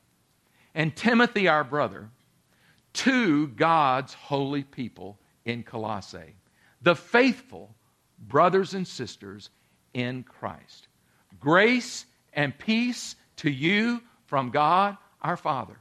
and 0.75 0.95
Timothy, 0.95 1.49
our 1.49 1.65
brother, 1.65 2.09
to 2.95 3.49
God's 3.49 4.15
holy 4.15 4.63
people 4.63 5.19
in 5.45 5.63
Colossae, 5.63 6.37
the 6.83 6.95
faithful 6.95 7.75
brothers 8.19 8.75
and 8.75 8.87
sisters 8.87 9.51
in 9.95 10.23
Christ. 10.23 10.89
Grace 11.41 12.07
and 12.33 12.57
peace 12.57 13.17
to 13.37 13.51
you 13.51 14.03
from 14.27 14.51
God 14.51 14.97
our 15.23 15.37
Father. 15.37 15.79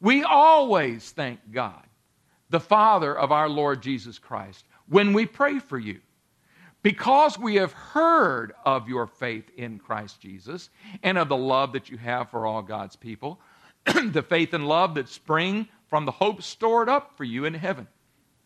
We 0.00 0.22
always 0.22 1.10
thank 1.10 1.40
God, 1.50 1.82
the 2.50 2.60
Father 2.60 3.16
of 3.16 3.32
our 3.32 3.48
Lord 3.48 3.82
Jesus 3.82 4.18
Christ 4.18 4.64
when 4.88 5.12
we 5.12 5.26
pray 5.26 5.58
for 5.58 5.78
you. 5.78 6.00
Because 6.84 7.38
we 7.38 7.54
have 7.54 7.72
heard 7.72 8.52
of 8.66 8.90
your 8.90 9.06
faith 9.06 9.48
in 9.56 9.78
Christ 9.78 10.20
Jesus 10.20 10.68
and 11.02 11.16
of 11.16 11.30
the 11.30 11.36
love 11.36 11.72
that 11.72 11.88
you 11.88 11.96
have 11.96 12.30
for 12.30 12.44
all 12.44 12.60
God's 12.60 12.94
people, 12.94 13.40
the 13.86 14.22
faith 14.22 14.52
and 14.52 14.68
love 14.68 14.94
that 14.96 15.08
spring 15.08 15.66
from 15.88 16.04
the 16.04 16.12
hope 16.12 16.42
stored 16.42 16.90
up 16.90 17.16
for 17.16 17.24
you 17.24 17.46
in 17.46 17.54
heaven, 17.54 17.88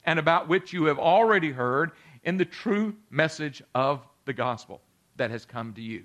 and 0.04 0.20
about 0.20 0.46
which 0.46 0.72
you 0.72 0.84
have 0.84 1.00
already 1.00 1.50
heard 1.50 1.90
in 2.22 2.36
the 2.36 2.44
true 2.44 2.94
message 3.10 3.60
of 3.74 4.06
the 4.24 4.32
gospel 4.32 4.82
that 5.16 5.32
has 5.32 5.44
come 5.44 5.72
to 5.72 5.82
you. 5.82 6.04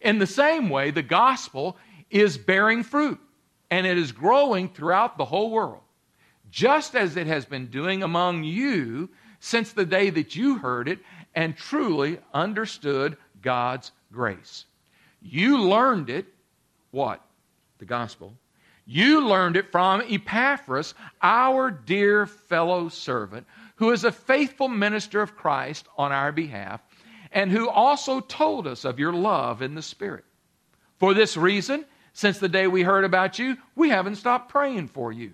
In 0.00 0.18
the 0.18 0.26
same 0.26 0.70
way, 0.70 0.90
the 0.90 1.02
gospel 1.02 1.76
is 2.08 2.38
bearing 2.38 2.82
fruit, 2.82 3.20
and 3.70 3.86
it 3.86 3.98
is 3.98 4.10
growing 4.10 4.70
throughout 4.70 5.18
the 5.18 5.26
whole 5.26 5.50
world, 5.50 5.82
just 6.50 6.94
as 6.94 7.18
it 7.18 7.26
has 7.26 7.44
been 7.44 7.66
doing 7.66 8.02
among 8.02 8.42
you 8.42 9.10
since 9.40 9.72
the 9.72 9.84
day 9.84 10.10
that 10.10 10.34
you 10.34 10.58
heard 10.58 10.88
it 10.88 10.98
and 11.34 11.56
truly 11.56 12.18
understood 12.32 13.16
God's 13.42 13.92
grace. 14.12 14.64
You 15.20 15.62
learned 15.62 16.10
it, 16.10 16.26
what? 16.90 17.24
The 17.78 17.84
gospel. 17.84 18.34
You 18.86 19.26
learned 19.26 19.56
it 19.56 19.70
from 19.70 20.02
Epaphras, 20.08 20.94
our 21.22 21.70
dear 21.70 22.26
fellow 22.26 22.88
servant, 22.88 23.46
who 23.76 23.90
is 23.90 24.04
a 24.04 24.12
faithful 24.12 24.68
minister 24.68 25.20
of 25.20 25.36
Christ 25.36 25.86
on 25.96 26.10
our 26.10 26.32
behalf, 26.32 26.80
and 27.30 27.50
who 27.50 27.68
also 27.68 28.20
told 28.20 28.66
us 28.66 28.84
of 28.84 28.98
your 28.98 29.12
love 29.12 29.60
in 29.60 29.74
the 29.74 29.82
Spirit. 29.82 30.24
For 30.98 31.12
this 31.12 31.36
reason, 31.36 31.84
since 32.14 32.38
the 32.38 32.48
day 32.48 32.66
we 32.66 32.82
heard 32.82 33.04
about 33.04 33.38
you, 33.38 33.58
we 33.76 33.90
haven't 33.90 34.16
stopped 34.16 34.48
praying 34.48 34.88
for 34.88 35.12
you. 35.12 35.32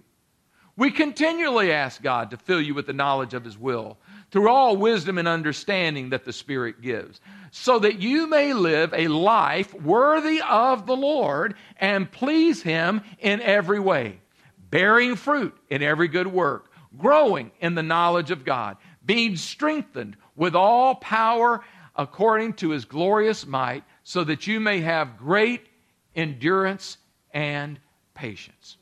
We 0.76 0.90
continually 0.90 1.70
ask 1.70 2.02
God 2.02 2.30
to 2.30 2.36
fill 2.36 2.60
you 2.60 2.74
with 2.74 2.86
the 2.86 2.92
knowledge 2.92 3.32
of 3.32 3.44
His 3.44 3.56
will 3.56 3.96
through 4.34 4.48
all 4.48 4.76
wisdom 4.76 5.16
and 5.16 5.28
understanding 5.28 6.10
that 6.10 6.24
the 6.24 6.32
Spirit 6.32 6.82
gives, 6.82 7.20
so 7.52 7.78
that 7.78 8.00
you 8.00 8.26
may 8.26 8.52
live 8.52 8.92
a 8.92 9.06
life 9.06 9.72
worthy 9.74 10.42
of 10.42 10.86
the 10.86 10.96
Lord 10.96 11.54
and 11.76 12.10
please 12.10 12.60
Him 12.60 13.02
in 13.20 13.40
every 13.40 13.78
way, 13.78 14.18
bearing 14.70 15.14
fruit 15.14 15.56
in 15.70 15.84
every 15.84 16.08
good 16.08 16.26
work, 16.26 16.72
growing 16.98 17.52
in 17.60 17.76
the 17.76 17.82
knowledge 17.84 18.32
of 18.32 18.44
God, 18.44 18.76
being 19.06 19.36
strengthened 19.36 20.16
with 20.34 20.56
all 20.56 20.96
power 20.96 21.60
according 21.94 22.54
to 22.54 22.70
His 22.70 22.84
glorious 22.84 23.46
might, 23.46 23.84
so 24.02 24.24
that 24.24 24.48
you 24.48 24.58
may 24.58 24.80
have 24.80 25.16
great 25.16 25.64
endurance 26.16 26.98
and 27.32 27.78
patience. 28.14 28.78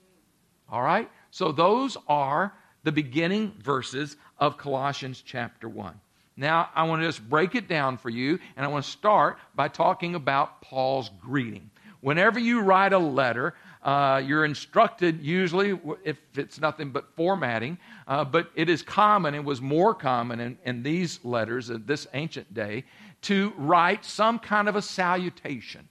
All 0.71 0.81
right? 0.81 1.11
So 1.31 1.53
those 1.53 1.99
are 2.09 2.55
the 2.85 2.93
beginning 2.93 3.53
verses 3.61 4.17
of 4.43 4.59
Colossians 4.59 5.23
chapter 5.25 5.69
1. 5.69 5.95
Now, 6.37 6.71
I 6.75 6.83
want 6.83 7.01
to 7.01 7.07
just 7.07 7.23
break 7.31 7.55
it 7.55 7.69
down 7.69 7.97
for 7.97 8.11
you, 8.11 8.41
and 8.57 8.67
I 8.67 8.69
want 8.69 8.85
to 8.85 8.91
start 8.91 9.39
by 9.55 9.69
talking 9.69 10.17
about 10.17 10.61
Paul's 10.61 11.13
greeting. 11.21 11.71
Whenever 12.01 12.41
you 12.41 12.61
write 12.61 12.93
a 12.93 12.99
letter, 12.99 13.55
uh, 13.85 14.21
you're 14.27 14.45
instructed, 14.45 15.23
usually, 15.23 15.79
if 16.03 16.19
it's 16.35 16.61
nothing 16.61 16.91
but 16.91 17.15
formatting, 17.15 17.79
uh, 18.09 18.25
but 18.25 18.51
it 18.57 18.69
is 18.69 18.83
common, 18.83 19.37
it 19.37 19.45
was 19.45 19.61
more 19.61 19.95
common 19.95 20.41
in, 20.41 20.59
in 20.65 20.83
these 20.83 21.21
letters 21.23 21.71
of 21.71 21.87
this 21.87 22.09
ancient 22.13 22.53
day, 22.53 22.83
to 23.21 23.53
write 23.57 24.05
some 24.05 24.41
kind 24.41 24.69
of 24.69 24.75
a 24.75 24.83
salutation, 24.83 25.89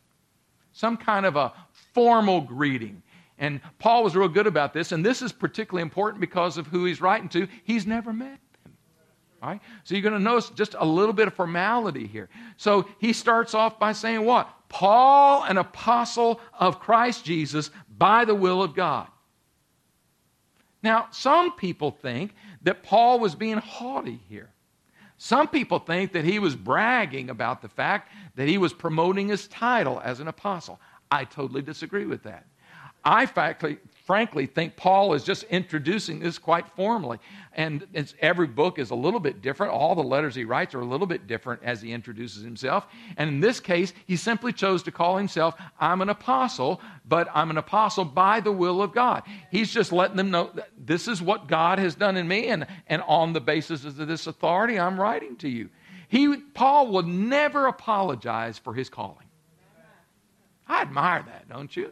some 0.74 0.98
kind 0.98 1.26
of 1.26 1.38
a 1.38 1.54
formal 1.94 2.42
greeting. 2.42 3.02
And 3.42 3.60
Paul 3.80 4.04
was 4.04 4.16
real 4.16 4.30
good 4.30 4.46
about 4.46 4.72
this, 4.72 4.92
and 4.92 5.04
this 5.04 5.24
is 5.24 5.32
particularly 5.32 5.82
important 5.82 6.22
because 6.22 6.58
of 6.60 6.68
who 6.68 6.86
he's 6.86 7.02
writing 7.02 7.28
to. 7.30 7.48
He's 7.64 7.88
never 7.88 8.14
met 8.14 8.40
them. 8.64 8.74
All 9.42 9.50
right? 9.50 9.62
So 9.84 9.96
you're 9.96 10.04
going 10.04 10.14
to 10.14 10.20
notice 10.20 10.52
just 10.52 10.76
a 10.78 10.86
little 10.86 11.12
bit 11.12 11.26
of 11.28 11.34
formality 11.34 12.06
here. 12.06 12.30
So 12.58 12.88
he 13.00 13.14
starts 13.14 13.56
off 13.56 13.80
by 13.80 13.94
saying 13.94 14.24
what? 14.24 14.48
Paul, 14.70 15.44
an 15.44 15.58
apostle 15.58 16.40
of 16.54 16.80
Christ 16.80 17.26
Jesus 17.26 17.72
by 17.98 18.26
the 18.26 18.36
will 18.36 18.62
of 18.62 18.76
God. 18.76 19.08
Now, 20.84 21.08
some 21.10 21.54
people 21.54 21.90
think 21.90 22.36
that 22.62 22.84
Paul 22.84 23.20
was 23.20 23.34
being 23.34 23.58
haughty 23.58 24.20
here. 24.30 24.52
Some 25.18 25.48
people 25.48 25.80
think 25.80 26.14
that 26.14 26.26
he 26.26 26.38
was 26.38 26.56
bragging 26.56 27.32
about 27.32 27.64
the 27.64 27.70
fact 27.70 28.12
that 28.36 28.48
he 28.48 28.60
was 28.60 28.72
promoting 28.72 29.30
his 29.30 29.48
title 29.48 30.00
as 30.04 30.20
an 30.20 30.28
apostle. 30.28 30.80
I 31.10 31.26
totally 31.26 31.64
disagree 31.64 32.06
with 32.06 32.22
that. 32.24 32.46
I 33.04 33.26
frankly, 33.26 33.78
frankly 34.06 34.46
think 34.46 34.76
Paul 34.76 35.14
is 35.14 35.24
just 35.24 35.44
introducing 35.44 36.20
this 36.20 36.38
quite 36.38 36.68
formally. 36.76 37.18
And 37.54 37.88
every 38.20 38.48
book 38.48 38.78
is 38.78 38.92
a 38.92 38.96
little 38.96 39.20
bit 39.20 39.42
different. 39.42 39.74
All 39.74 39.96
the 39.96 40.04
letters 40.04 40.36
he 40.36 40.46
writes 40.46 40.76
are 40.76 40.82
a 40.82 40.86
little 40.86 41.08
bit 41.08 41.28
different 41.28 41.64
as 41.64 41.82
he 41.82 41.92
introduces 41.92 42.44
himself. 42.44 42.88
And 43.18 43.30
in 43.30 43.40
this 43.40 43.60
case, 43.60 43.94
he 44.06 44.16
simply 44.16 44.54
chose 44.54 44.84
to 44.84 44.92
call 44.92 45.18
himself, 45.18 45.56
I'm 45.80 46.02
an 46.02 46.10
apostle, 46.10 46.82
but 47.06 47.28
I'm 47.34 47.50
an 47.50 47.58
apostle 47.58 48.06
by 48.06 48.40
the 48.40 48.52
will 48.52 48.82
of 48.82 48.94
God. 48.94 49.24
He's 49.50 49.72
just 49.72 49.92
letting 49.92 50.18
them 50.18 50.32
know 50.32 50.52
this 50.78 51.08
is 51.08 51.22
what 51.22 51.48
God 51.48 51.80
has 51.80 51.96
done 51.96 52.18
in 52.18 52.28
me, 52.28 52.48
and, 52.48 52.68
and 52.88 53.02
on 53.08 53.34
the 53.34 53.42
basis 53.42 53.84
of 53.84 53.96
this 53.96 54.28
authority, 54.28 54.80
I'm 54.80 55.00
writing 55.00 55.36
to 55.38 55.50
you. 55.50 55.70
He, 56.08 56.36
Paul 56.38 56.88
will 56.88 57.04
never 57.04 57.68
apologize 57.68 58.58
for 58.58 58.74
his 58.74 58.90
calling. 58.90 59.28
I 60.68 60.82
admire 60.82 61.24
that, 61.26 61.50
don't 61.50 61.76
you? 61.76 61.92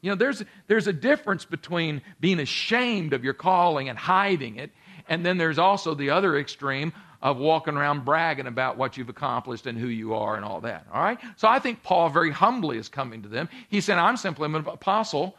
You 0.00 0.10
know, 0.10 0.16
there's, 0.16 0.42
there's 0.66 0.86
a 0.86 0.92
difference 0.92 1.44
between 1.44 2.02
being 2.20 2.40
ashamed 2.40 3.12
of 3.12 3.24
your 3.24 3.34
calling 3.34 3.88
and 3.88 3.98
hiding 3.98 4.56
it, 4.56 4.70
and 5.08 5.24
then 5.24 5.38
there's 5.38 5.58
also 5.58 5.94
the 5.94 6.10
other 6.10 6.36
extreme 6.38 6.92
of 7.20 7.36
walking 7.36 7.76
around 7.76 8.04
bragging 8.04 8.46
about 8.46 8.76
what 8.76 8.96
you've 8.96 9.08
accomplished 9.08 9.66
and 9.66 9.76
who 9.76 9.88
you 9.88 10.14
are 10.14 10.36
and 10.36 10.44
all 10.44 10.60
that. 10.60 10.86
All 10.92 11.02
right? 11.02 11.18
So 11.36 11.48
I 11.48 11.58
think 11.58 11.82
Paul 11.82 12.10
very 12.10 12.30
humbly 12.30 12.78
is 12.78 12.88
coming 12.88 13.22
to 13.22 13.28
them. 13.28 13.48
He 13.68 13.80
said, 13.80 13.98
I'm 13.98 14.16
simply 14.16 14.46
an 14.46 14.54
apostle 14.54 15.36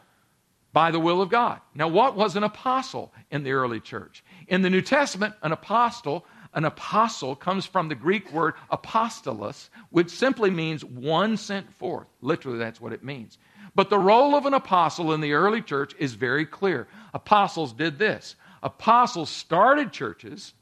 by 0.72 0.90
the 0.90 1.00
will 1.00 1.22
of 1.22 1.30
God. 1.30 1.60
Now, 1.74 1.88
what 1.88 2.16
was 2.16 2.36
an 2.36 2.42
apostle 2.42 3.12
in 3.30 3.44
the 3.44 3.52
early 3.52 3.80
church? 3.80 4.22
In 4.46 4.60
the 4.62 4.70
New 4.70 4.82
Testament, 4.82 5.34
an 5.42 5.52
apostle 5.52 6.26
an 6.52 6.64
apostle 6.64 7.36
comes 7.36 7.64
from 7.64 7.88
the 7.88 7.94
Greek 7.94 8.32
word 8.32 8.54
apostolos, 8.72 9.68
which 9.90 10.10
simply 10.10 10.50
means 10.50 10.84
one 10.84 11.36
sent 11.36 11.72
forth. 11.74 12.08
Literally, 12.20 12.58
that's 12.58 12.80
what 12.80 12.92
it 12.92 13.04
means. 13.04 13.38
But 13.74 13.90
the 13.90 13.98
role 13.98 14.34
of 14.34 14.46
an 14.46 14.54
apostle 14.54 15.12
in 15.12 15.20
the 15.20 15.32
early 15.32 15.62
church 15.62 15.94
is 15.98 16.14
very 16.14 16.46
clear. 16.46 16.88
Apostles 17.14 17.72
did 17.72 17.98
this 17.98 18.36
apostles 18.62 19.30
started 19.30 19.92
churches, 19.92 20.52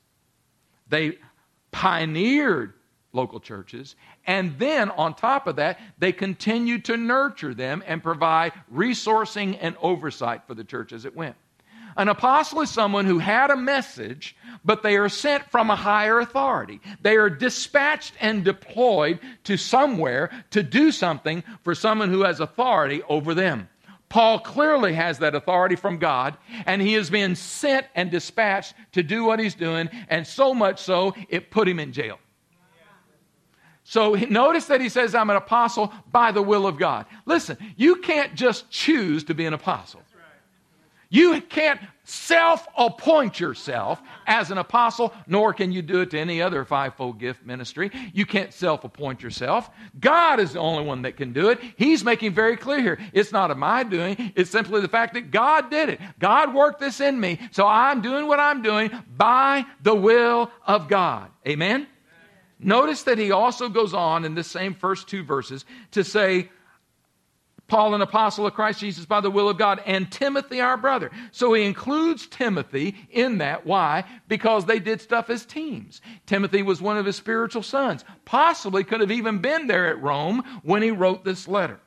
they 0.88 1.18
pioneered 1.72 2.74
local 3.12 3.40
churches, 3.40 3.96
and 4.26 4.58
then 4.58 4.90
on 4.90 5.14
top 5.14 5.46
of 5.46 5.56
that, 5.56 5.80
they 5.98 6.12
continued 6.12 6.84
to 6.84 6.96
nurture 6.96 7.54
them 7.54 7.82
and 7.86 8.02
provide 8.02 8.52
resourcing 8.72 9.58
and 9.60 9.76
oversight 9.80 10.46
for 10.46 10.54
the 10.54 10.64
church 10.64 10.92
as 10.92 11.04
it 11.04 11.16
went. 11.16 11.36
An 11.98 12.06
apostle 12.06 12.61
is 12.61 12.70
someone 12.70 13.06
who 13.06 13.18
had 13.18 13.50
a 13.50 13.56
message, 13.56 14.37
but 14.64 14.84
they 14.84 14.96
are 14.96 15.08
sent 15.08 15.50
from 15.50 15.68
a 15.68 15.74
higher 15.74 16.20
authority. 16.20 16.80
They 17.02 17.16
are 17.16 17.28
dispatched 17.28 18.14
and 18.20 18.44
deployed 18.44 19.18
to 19.44 19.56
somewhere 19.56 20.30
to 20.50 20.62
do 20.62 20.92
something 20.92 21.42
for 21.64 21.74
someone 21.74 22.11
who 22.11 22.22
has 22.22 22.38
authority 22.38 23.02
over 23.08 23.34
them. 23.34 23.68
Paul 24.08 24.38
clearly 24.38 24.94
has 24.94 25.18
that 25.18 25.34
authority 25.34 25.74
from 25.74 25.98
God, 25.98 26.37
and 26.66 26.80
he 26.80 26.92
has 26.92 27.11
been 27.11 27.34
sent 27.34 27.87
and 27.96 28.12
dispatched 28.12 28.74
to 28.92 29.02
do 29.02 29.24
what 29.24 29.40
he's 29.40 29.56
doing, 29.56 29.90
and 30.08 30.24
so 30.24 30.54
much 30.54 30.80
so, 30.80 31.14
it 31.28 31.50
put 31.50 31.66
him 31.66 31.80
in 31.80 31.92
jail. 31.92 32.18
So 33.82 34.14
notice 34.14 34.66
that 34.66 34.80
he 34.80 34.88
says, 34.88 35.16
I'm 35.16 35.30
an 35.30 35.37
apostle 35.37 35.92
by 36.12 36.30
the 36.30 36.42
will 36.42 36.66
of 36.66 36.78
God. 36.78 37.06
Listen, 37.26 37.56
you 37.76 37.96
can't 37.96 38.34
just 38.34 38.70
choose 38.70 39.24
to 39.24 39.34
be 39.34 39.46
an 39.46 39.54
apostle. 39.54 40.00
You 41.10 41.40
can't 41.40 41.80
self 42.04 42.66
appoint 42.76 43.40
yourself 43.40 44.00
as 44.26 44.50
an 44.50 44.58
apostle, 44.58 45.12
nor 45.26 45.54
can 45.54 45.72
you 45.72 45.80
do 45.80 46.00
it 46.00 46.10
to 46.10 46.18
any 46.18 46.42
other 46.42 46.64
fivefold 46.64 47.18
gift 47.18 47.44
ministry. 47.46 47.90
You 48.12 48.26
can't 48.26 48.52
self 48.52 48.84
appoint 48.84 49.22
yourself. 49.22 49.70
God 49.98 50.38
is 50.38 50.52
the 50.52 50.58
only 50.58 50.84
one 50.84 51.02
that 51.02 51.16
can 51.16 51.32
do 51.32 51.48
it. 51.48 51.60
He's 51.76 52.04
making 52.04 52.32
very 52.32 52.56
clear 52.56 52.80
here 52.80 52.98
it's 53.12 53.32
not 53.32 53.50
of 53.50 53.56
my 53.56 53.84
doing, 53.84 54.32
it's 54.36 54.50
simply 54.50 54.80
the 54.80 54.88
fact 54.88 55.14
that 55.14 55.30
God 55.30 55.70
did 55.70 55.88
it. 55.88 56.00
God 56.18 56.54
worked 56.54 56.80
this 56.80 57.00
in 57.00 57.18
me, 57.18 57.38
so 57.52 57.66
I'm 57.66 58.02
doing 58.02 58.26
what 58.26 58.40
I'm 58.40 58.62
doing 58.62 58.90
by 59.16 59.64
the 59.82 59.94
will 59.94 60.50
of 60.66 60.88
God. 60.88 61.30
Amen? 61.46 61.86
Notice 62.60 63.04
that 63.04 63.18
he 63.18 63.30
also 63.30 63.68
goes 63.68 63.94
on 63.94 64.24
in 64.24 64.34
the 64.34 64.42
same 64.42 64.74
first 64.74 65.08
two 65.08 65.22
verses 65.22 65.64
to 65.92 66.02
say, 66.02 66.50
Paul, 67.68 67.94
an 67.94 68.00
apostle 68.00 68.46
of 68.46 68.54
Christ 68.54 68.81
Jesus 68.81 69.04
by 69.04 69.20
the 69.20 69.31
will 69.31 69.48
of 69.48 69.59
God, 69.59 69.83
and 69.85 70.11
Timothy, 70.11 70.61
our 70.61 70.76
brother. 70.76 71.11
So 71.31 71.52
he 71.52 71.64
includes 71.64 72.26
Timothy 72.26 72.96
in 73.11 73.38
that. 73.38 73.66
Why? 73.66 74.04
Because 74.26 74.64
they 74.64 74.78
did 74.78 75.00
stuff 75.00 75.31
as 75.31 75.44
teams. 75.44 76.00
Timothy 76.26 76.62
was 76.62 76.81
one 76.81 76.96
of 76.96 77.07
his 77.07 77.16
spiritual 77.16 77.62
sons, 77.62 78.04
possibly 78.24 78.85
could 78.85 79.00
have 79.00 79.11
even 79.11 79.38
been 79.38 79.66
there 79.66 79.87
at 79.87 80.02
Rome 80.02 80.42
when 80.62 80.83
he 80.83 80.90
wrote 80.90 81.24
this 81.24 81.46
letter. 81.46 81.78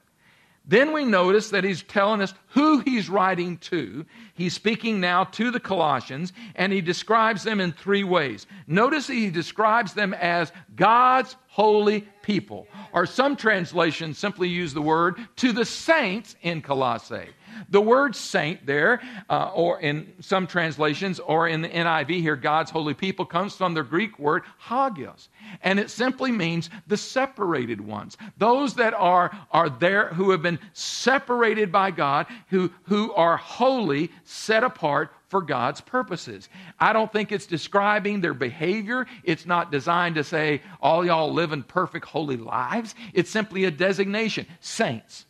Then 0.65 0.93
we 0.93 1.03
notice 1.03 1.49
that 1.49 1.63
he's 1.63 1.81
telling 1.83 2.21
us 2.21 2.33
who 2.49 2.79
he's 2.79 3.09
writing 3.09 3.57
to. 3.57 4.05
He's 4.35 4.53
speaking 4.53 4.99
now 4.99 5.23
to 5.25 5.49
the 5.49 5.59
Colossians, 5.59 6.33
and 6.55 6.71
he 6.71 6.81
describes 6.81 7.43
them 7.43 7.59
in 7.59 7.71
three 7.71 8.03
ways. 8.03 8.45
Notice 8.67 9.07
he 9.07 9.29
describes 9.29 9.93
them 9.93 10.13
as 10.13 10.51
God's 10.75 11.35
holy 11.47 12.07
people, 12.21 12.67
or 12.93 13.05
some 13.05 13.35
translations 13.35 14.17
simply 14.17 14.47
use 14.47 14.73
the 14.73 14.81
word 14.81 15.17
to 15.37 15.51
the 15.51 15.65
saints 15.65 16.35
in 16.43 16.61
Colossae. 16.61 17.29
The 17.69 17.81
word 17.81 18.15
saint 18.15 18.65
there, 18.65 19.01
uh, 19.29 19.51
or 19.53 19.79
in 19.79 20.13
some 20.19 20.47
translations, 20.47 21.19
or 21.19 21.47
in 21.47 21.61
the 21.61 21.69
NIV 21.69 22.21
here, 22.21 22.35
God's 22.35 22.71
holy 22.71 22.93
people, 22.93 23.25
comes 23.25 23.55
from 23.55 23.73
the 23.73 23.83
Greek 23.83 24.19
word 24.19 24.43
hagios. 24.67 25.29
And 25.61 25.79
it 25.79 25.89
simply 25.89 26.31
means 26.31 26.69
the 26.87 26.97
separated 26.97 27.81
ones. 27.81 28.17
Those 28.37 28.75
that 28.75 28.93
are, 28.93 29.31
are 29.51 29.69
there 29.69 30.07
who 30.09 30.31
have 30.31 30.41
been 30.41 30.59
separated 30.73 31.71
by 31.71 31.91
God, 31.91 32.27
who, 32.49 32.71
who 32.83 33.13
are 33.13 33.37
holy, 33.37 34.11
set 34.23 34.63
apart 34.63 35.11
for 35.31 35.41
God's 35.41 35.79
purposes. 35.79 36.49
I 36.77 36.91
don't 36.91 37.11
think 37.11 37.31
it's 37.31 37.45
describing 37.45 38.19
their 38.19 38.33
behavior. 38.33 39.07
It's 39.23 39.45
not 39.45 39.71
designed 39.71 40.15
to 40.15 40.25
say, 40.25 40.61
all 40.81 41.05
y'all 41.05 41.31
live 41.31 41.53
in 41.53 41.63
perfect, 41.63 42.05
holy 42.05 42.35
lives. 42.35 42.95
It's 43.13 43.31
simply 43.31 43.63
a 43.63 43.71
designation 43.71 44.45
saints. 44.59 45.25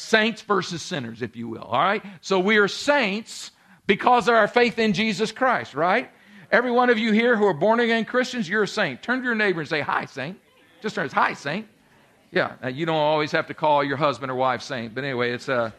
Saints 0.00 0.40
versus 0.42 0.80
sinners, 0.80 1.20
if 1.20 1.36
you 1.36 1.46
will. 1.46 1.62
All 1.62 1.78
right? 1.78 2.02
So 2.22 2.40
we 2.40 2.56
are 2.56 2.68
saints 2.68 3.50
because 3.86 4.28
of 4.28 4.34
our 4.34 4.48
faith 4.48 4.78
in 4.78 4.94
Jesus 4.94 5.30
Christ, 5.30 5.74
right? 5.74 6.10
Every 6.50 6.70
one 6.70 6.88
of 6.88 6.98
you 6.98 7.12
here 7.12 7.36
who 7.36 7.44
are 7.44 7.54
born 7.54 7.80
again 7.80 8.06
Christians, 8.06 8.48
you're 8.48 8.62
a 8.62 8.68
saint. 8.68 9.02
Turn 9.02 9.18
to 9.18 9.24
your 9.24 9.34
neighbor 9.34 9.60
and 9.60 9.68
say, 9.68 9.82
Hi, 9.82 10.06
saint. 10.06 10.40
Just 10.80 10.94
turn, 10.94 11.10
Hi, 11.10 11.34
saint. 11.34 11.68
Yeah, 12.32 12.68
you 12.68 12.86
don't 12.86 12.96
always 12.96 13.32
have 13.32 13.48
to 13.48 13.54
call 13.54 13.84
your 13.84 13.98
husband 13.98 14.32
or 14.32 14.36
wife 14.36 14.62
saint, 14.62 14.94
but 14.94 15.04
anyway, 15.04 15.32
it's, 15.32 15.48
uh, 15.48 15.70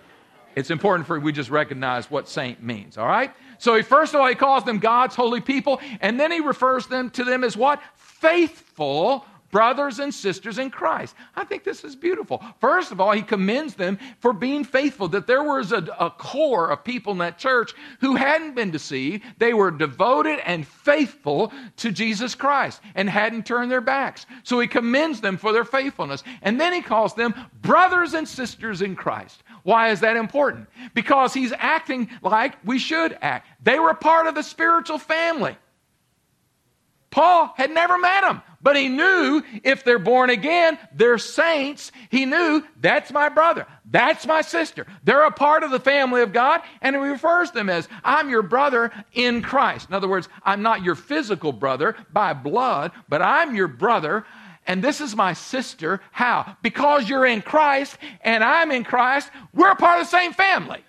It's 0.56 0.70
important 0.70 1.08
for 1.08 1.20
we 1.20 1.32
just 1.32 1.50
recognize 1.50 2.12
what 2.12 2.28
saint 2.28 2.62
means, 2.62 2.98
all 2.98 3.08
right? 3.08 3.32
So 3.58 3.76
he 3.76 3.84
first 3.84 4.14
of 4.14 4.22
all 4.22 4.28
he 4.28 4.36
calls 4.36 4.66
them 4.66 4.80
God's 4.80 5.16
holy 5.16 5.42
people, 5.42 5.80
and 6.02 6.20
then 6.20 6.32
he 6.32 6.42
refers 6.42 6.88
them 6.88 7.10
to 7.12 7.24
them 7.24 7.44
as 7.44 7.56
what? 7.56 7.82
Faithful 7.96 9.26
brothers 9.52 10.00
and 10.00 10.14
sisters 10.14 10.58
in 10.58 10.70
Christ. 10.70 11.16
I 11.36 11.44
think 11.44 11.64
this 11.64 11.84
is 11.84 11.96
beautiful. 11.96 12.44
First 12.60 12.92
of 12.92 13.00
all, 13.00 13.12
he 13.12 13.22
commends 13.22 13.76
them 13.76 14.00
for 14.20 14.34
being 14.34 14.64
faithful, 14.64 15.08
that 15.10 15.28
there 15.28 15.44
was 15.44 15.72
a, 15.72 15.86
a, 16.00 16.10
core 16.10 16.72
of 16.72 16.84
people 16.84 17.12
in 17.12 17.20
that 17.20 17.38
church 17.38 17.74
who 18.00 18.16
hadn't 18.16 18.56
been 18.56 18.72
deceived. 18.72 19.24
They 19.38 19.54
were 19.54 19.72
devoted 19.72 20.40
and 20.46 20.66
faithful 20.66 21.52
to 21.78 21.92
Jesus 21.92 22.36
Christ 22.36 22.82
and 22.96 23.10
hadn't 23.10 23.46
turned 23.46 23.72
their 23.72 23.82
backs. 23.82 24.26
So 24.44 24.60
he 24.60 24.68
commends 24.68 25.22
them 25.22 25.38
for 25.38 25.52
their 25.52 25.66
faithfulness. 25.66 26.24
And 26.42 26.60
then 26.60 26.74
he 26.74 26.82
calls 26.82 27.14
them 27.14 27.34
brothers 27.62 28.14
and 28.14 28.28
sisters 28.28 28.82
in 28.82 28.96
Christ. 28.96 29.44
Why 29.64 29.90
is 29.90 30.00
that 30.00 30.16
important? 30.16 30.68
Because 30.94 31.34
he's 31.34 31.54
acting 31.58 32.10
like 32.22 32.56
we 32.66 32.80
should 32.80 33.18
act. 33.22 33.48
They 33.64 33.80
were 33.80 33.94
part 33.94 34.28
of 34.28 34.36
the 34.36 34.44
spiritual 34.44 34.98
family. 34.98 35.56
Paul 37.12 37.54
had 37.58 37.72
never 37.72 37.98
met 37.98 38.22
them, 38.22 38.42
but 38.63 38.76
he 38.76 38.88
knew 38.88 39.41
if 39.63 39.84
they're 39.84 40.00
born 40.00 40.30
again, 40.30 40.78
they're 40.93 41.17
saints. 41.17 41.91
He 42.10 42.26
knew 42.26 42.63
that's 42.80 43.12
my 43.12 43.30
brother, 43.30 43.65
that's 43.86 44.26
my 44.26 44.41
sister. 44.41 44.86
They're 45.04 45.26
a 45.26 45.32
part 45.32 45.63
of 45.63 45.71
the 45.71 45.80
family 45.80 46.21
of 46.21 46.34
God, 46.34 46.62
and 46.82 46.95
he 46.95 47.02
refers 47.02 47.50
to 47.50 47.56
them 47.56 47.69
as 47.69 47.88
I'm 48.04 48.30
your 48.30 48.43
brother 48.43 48.91
in 49.13 49.41
Christ. 49.41 49.89
In 49.89 49.95
other 49.95 50.08
words, 50.08 50.30
I'm 50.43 50.62
not 50.62 50.84
your 50.84 50.95
physical 50.95 51.52
brother 51.52 51.95
by 52.13 52.34
blood, 52.34 52.91
but 53.10 53.21
I'm 53.21 53.56
your 53.56 53.67
brother. 53.67 54.26
And 54.67 54.84
this 54.84 55.02
is 55.02 55.15
my 55.15 55.34
sister. 55.34 56.02
How? 56.12 56.56
Because 56.62 57.10
you're 57.10 57.26
in 57.26 57.41
Christ 57.41 57.97
and 58.21 58.43
I'm 58.43 58.71
in 58.71 58.84
Christ, 58.84 59.30
we're 59.54 59.76
part 59.76 60.00
of 60.00 60.06
the 60.06 60.17
same 60.17 60.34
family. 60.34 60.84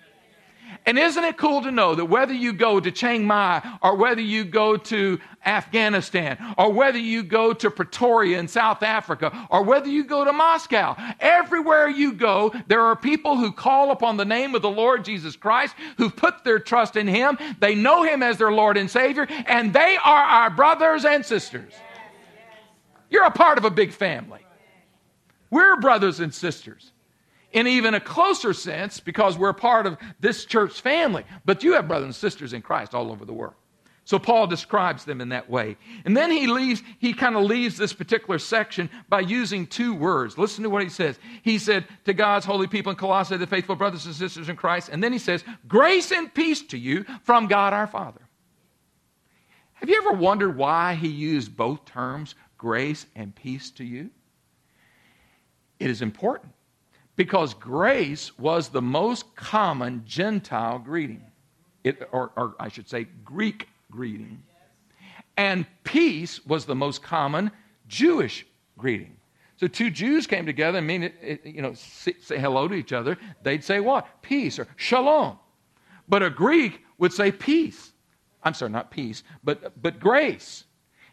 And 0.85 0.99
isn't 0.99 1.23
it 1.23 1.37
cool 1.37 1.61
to 1.61 1.71
know 1.71 1.95
that 1.95 2.05
whether 2.05 2.33
you 2.33 2.51
go 2.51 2.79
to 2.79 2.91
Chiang 2.91 3.25
Mai 3.25 3.61
or 3.81 3.95
whether 3.95 4.21
you 4.21 4.43
go 4.43 4.75
to 4.75 5.19
Afghanistan 5.45 6.37
or 6.57 6.73
whether 6.73 6.97
you 6.97 7.23
go 7.23 7.53
to 7.53 7.71
Pretoria 7.71 8.37
in 8.37 8.49
South 8.49 8.83
Africa 8.83 9.47
or 9.49 9.63
whether 9.63 9.87
you 9.87 10.03
go 10.03 10.25
to 10.25 10.33
Moscow, 10.33 10.95
everywhere 11.21 11.87
you 11.87 12.13
go, 12.13 12.53
there 12.67 12.81
are 12.81 12.97
people 12.97 13.37
who 13.37 13.51
call 13.51 13.91
upon 13.91 14.17
the 14.17 14.25
name 14.25 14.55
of 14.55 14.61
the 14.61 14.69
Lord 14.69 15.05
Jesus 15.05 15.37
Christ, 15.37 15.73
who 15.97 16.09
put 16.09 16.43
their 16.43 16.59
trust 16.59 16.97
in 16.97 17.07
Him. 17.07 17.37
They 17.59 17.75
know 17.75 18.03
Him 18.03 18.21
as 18.21 18.37
their 18.37 18.51
Lord 18.51 18.75
and 18.75 18.91
Savior, 18.91 19.25
and 19.29 19.73
they 19.73 19.97
are 20.03 20.23
our 20.23 20.49
brothers 20.49 21.05
and 21.05 21.25
sisters. 21.25 21.73
You're 23.09 23.25
a 23.25 23.31
part 23.31 23.57
of 23.57 23.63
a 23.63 23.69
big 23.69 23.93
family. 23.93 24.45
We're 25.49 25.77
brothers 25.77 26.19
and 26.19 26.33
sisters 26.33 26.92
in 27.53 27.67
even 27.67 27.93
a 27.93 27.99
closer 27.99 28.53
sense 28.53 28.99
because 28.99 29.37
we're 29.37 29.53
part 29.53 29.85
of 29.85 29.97
this 30.19 30.43
church 30.45 30.81
family. 30.81 31.23
But 31.45 31.63
you 31.63 31.73
have 31.73 31.87
brothers 31.87 32.05
and 32.05 32.15
sisters 32.15 32.53
in 32.53 32.61
Christ 32.61 32.93
all 32.93 33.11
over 33.11 33.25
the 33.25 33.33
world. 33.33 33.53
So 34.05 34.19
Paul 34.19 34.47
describes 34.47 35.05
them 35.05 35.21
in 35.21 35.29
that 35.29 35.49
way. 35.49 35.77
And 36.03 36.17
then 36.17 36.29
he 36.29 36.47
leaves, 36.47 36.83
he 36.99 37.13
kind 37.13 37.37
of 37.37 37.43
leaves 37.43 37.77
this 37.77 37.93
particular 37.93 38.37
section 38.37 38.89
by 39.07 39.21
using 39.21 39.65
two 39.65 39.93
words. 39.93 40.37
Listen 40.37 40.63
to 40.63 40.69
what 40.69 40.83
he 40.83 40.89
says. 40.89 41.17
He 41.41 41.57
said, 41.57 41.85
To 42.03 42.13
God's 42.13 42.45
holy 42.45 42.67
people 42.67 42.89
in 42.89 42.97
Colossae, 42.97 43.37
the 43.37 43.47
faithful 43.47 43.77
brothers 43.77 44.05
and 44.05 44.13
sisters 44.13 44.49
in 44.49 44.57
Christ. 44.57 44.89
And 44.91 45.01
then 45.01 45.13
he 45.13 45.19
says, 45.19 45.45
Grace 45.69 46.11
and 46.11 46.33
peace 46.33 46.61
to 46.63 46.77
you 46.77 47.05
from 47.23 47.47
God 47.47 47.71
our 47.71 47.87
Father. 47.87 48.19
Have 49.73 49.89
you 49.89 49.97
ever 50.05 50.17
wondered 50.17 50.57
why 50.57 50.95
he 50.95 51.07
used 51.07 51.55
both 51.55 51.85
terms, 51.85 52.35
grace 52.57 53.05
and 53.15 53.33
peace 53.33 53.71
to 53.71 53.85
you? 53.85 54.09
It 55.79 55.89
is 55.89 56.01
important 56.01 56.53
because 57.15 57.53
grace 57.53 58.37
was 58.37 58.69
the 58.69 58.81
most 58.81 59.35
common 59.35 60.03
Gentile 60.05 60.79
greeting, 60.79 61.23
it, 61.83 62.07
or, 62.11 62.31
or 62.35 62.55
I 62.59 62.69
should 62.69 62.89
say, 62.89 63.07
Greek 63.23 63.67
greeting. 63.91 64.41
And 65.37 65.65
peace 65.83 66.45
was 66.45 66.65
the 66.65 66.75
most 66.75 67.01
common 67.03 67.51
Jewish 67.87 68.45
greeting. 68.77 69.17
So 69.57 69.67
two 69.67 69.89
Jews 69.89 70.27
came 70.27 70.45
together 70.45 70.79
and 70.79 70.87
mean 70.87 71.11
you 71.43 71.61
know 71.61 71.73
say, 71.73 72.13
say 72.19 72.39
hello 72.39 72.67
to 72.67 72.73
each 72.75 72.91
other. 72.91 73.17
They'd 73.43 73.63
say 73.63 73.79
what? 73.79 74.21
Peace 74.21 74.59
or 74.59 74.67
shalom. 74.75 75.37
But 76.09 76.23
a 76.23 76.29
Greek 76.29 76.81
would 76.97 77.13
say 77.13 77.31
peace. 77.31 77.91
I'm 78.43 78.53
sorry, 78.53 78.71
not 78.71 78.91
peace, 78.91 79.23
but 79.43 79.81
but 79.81 79.99
grace. 79.99 80.65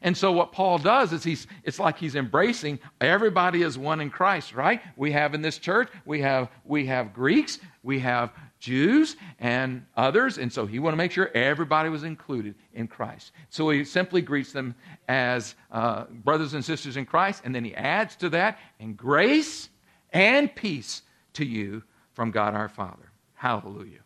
And 0.02 0.16
so 0.16 0.32
what 0.32 0.52
Paul 0.52 0.78
does 0.78 1.12
is 1.12 1.22
he's 1.22 1.46
it's 1.62 1.78
like 1.78 1.98
he's 1.98 2.14
embracing 2.14 2.78
everybody 3.00 3.62
is 3.62 3.76
one 3.76 4.00
in 4.00 4.10
Christ, 4.10 4.54
right? 4.54 4.80
We 4.96 5.12
have 5.12 5.34
in 5.34 5.42
this 5.42 5.58
church, 5.58 5.90
we 6.06 6.20
have 6.20 6.48
we 6.64 6.86
have 6.86 7.12
Greeks, 7.12 7.58
we 7.82 7.98
have 8.00 8.32
Jews 8.60 9.16
and 9.38 9.84
others, 9.96 10.38
and 10.38 10.52
so 10.52 10.66
he 10.66 10.78
wanted 10.78 10.92
to 10.92 10.98
make 10.98 11.12
sure 11.12 11.30
everybody 11.34 11.88
was 11.88 12.04
included 12.04 12.54
in 12.72 12.88
Christ. 12.88 13.32
So 13.50 13.68
he 13.70 13.84
simply 13.84 14.22
greets 14.22 14.52
them 14.52 14.74
as 15.08 15.54
uh, 15.70 16.04
brothers 16.04 16.54
and 16.54 16.64
sisters 16.64 16.96
in 16.96 17.04
Christ, 17.04 17.42
and 17.44 17.54
then 17.54 17.64
he 17.64 17.74
adds 17.74 18.16
to 18.16 18.30
that, 18.30 18.58
and 18.78 18.96
grace 18.96 19.68
and 20.12 20.54
peace 20.54 21.02
to 21.34 21.44
you 21.44 21.82
from 22.12 22.30
God 22.30 22.54
our 22.54 22.68
Father. 22.68 23.12
Hallelujah. 23.34 24.00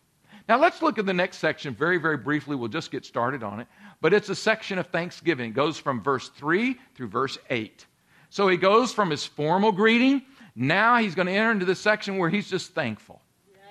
Now 0.48 0.58
let's 0.58 0.82
look 0.82 0.98
at 0.98 1.06
the 1.06 1.14
next 1.14 1.38
section 1.38 1.74
very, 1.74 1.98
very 1.98 2.18
briefly. 2.18 2.54
We'll 2.54 2.68
just 2.68 2.90
get 2.90 3.04
started 3.04 3.42
on 3.42 3.60
it 3.60 3.66
but 4.04 4.12
it's 4.12 4.28
a 4.28 4.34
section 4.34 4.78
of 4.78 4.88
thanksgiving. 4.88 5.48
It 5.48 5.54
goes 5.54 5.78
from 5.78 6.02
verse 6.02 6.28
3 6.28 6.78
through 6.94 7.08
verse 7.08 7.38
8. 7.48 7.86
So 8.28 8.48
he 8.48 8.58
goes 8.58 8.92
from 8.92 9.08
his 9.08 9.24
formal 9.24 9.72
greeting. 9.72 10.20
Now 10.54 10.98
he's 10.98 11.14
going 11.14 11.24
to 11.24 11.32
enter 11.32 11.52
into 11.52 11.64
the 11.64 11.74
section 11.74 12.18
where 12.18 12.28
he's 12.28 12.50
just 12.50 12.74
thankful. 12.74 13.22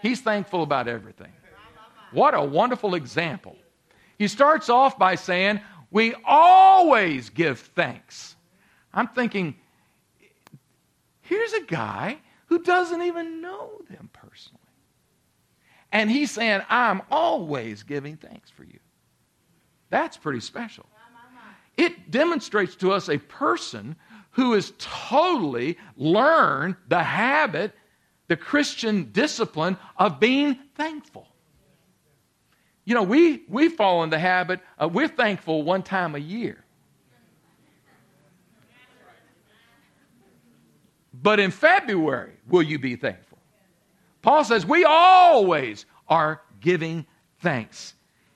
He's 0.01 0.21
thankful 0.21 0.63
about 0.63 0.87
everything. 0.87 1.31
What 2.13 2.33
a 2.33 2.41
wonderful 2.41 2.95
example. 2.95 3.55
He 4.17 4.27
starts 4.27 4.69
off 4.69 4.97
by 4.97 5.13
saying, 5.13 5.61
We 5.91 6.15
always 6.25 7.29
give 7.29 7.59
thanks. 7.59 8.35
I'm 8.91 9.09
thinking, 9.09 9.53
here's 11.21 11.53
a 11.53 11.61
guy 11.61 12.17
who 12.47 12.57
doesn't 12.57 13.03
even 13.03 13.39
know 13.39 13.69
them 13.87 14.09
personally. 14.11 14.59
And 15.91 16.09
he's 16.09 16.31
saying, 16.31 16.63
I'm 16.69 17.03
always 17.11 17.83
giving 17.83 18.17
thanks 18.17 18.49
for 18.49 18.63
you. 18.63 18.79
That's 19.93 20.17
pretty 20.17 20.39
special. 20.39 20.87
It 21.77 22.09
demonstrates 22.09 22.75
to 22.77 22.91
us 22.93 23.09
a 23.09 23.19
person 23.19 23.95
who 24.31 24.53
has 24.53 24.73
totally 24.79 25.77
learned 25.97 26.77
the 26.87 27.03
habit, 27.03 27.73
the 28.27 28.35
Christian 28.35 29.11
discipline 29.11 29.77
of 29.95 30.19
being 30.19 30.57
thankful. 30.73 31.27
You 32.85 32.95
know, 32.95 33.03
we, 33.03 33.43
we 33.47 33.69
fall 33.69 34.01
in 34.03 34.09
the 34.09 34.17
habit 34.17 34.61
of 34.79 34.95
we're 34.95 35.07
thankful 35.07 35.61
one 35.61 35.83
time 35.83 36.15
a 36.15 36.19
year. 36.19 36.63
But 41.13 41.39
in 41.39 41.51
February, 41.51 42.33
will 42.47 42.63
you 42.63 42.79
be 42.79 42.95
thankful? 42.95 43.37
Paul 44.23 44.43
says 44.43 44.65
we 44.65 44.85
always 44.85 45.85
are 46.07 46.41
giving 46.61 47.05
thanks. 47.41 47.93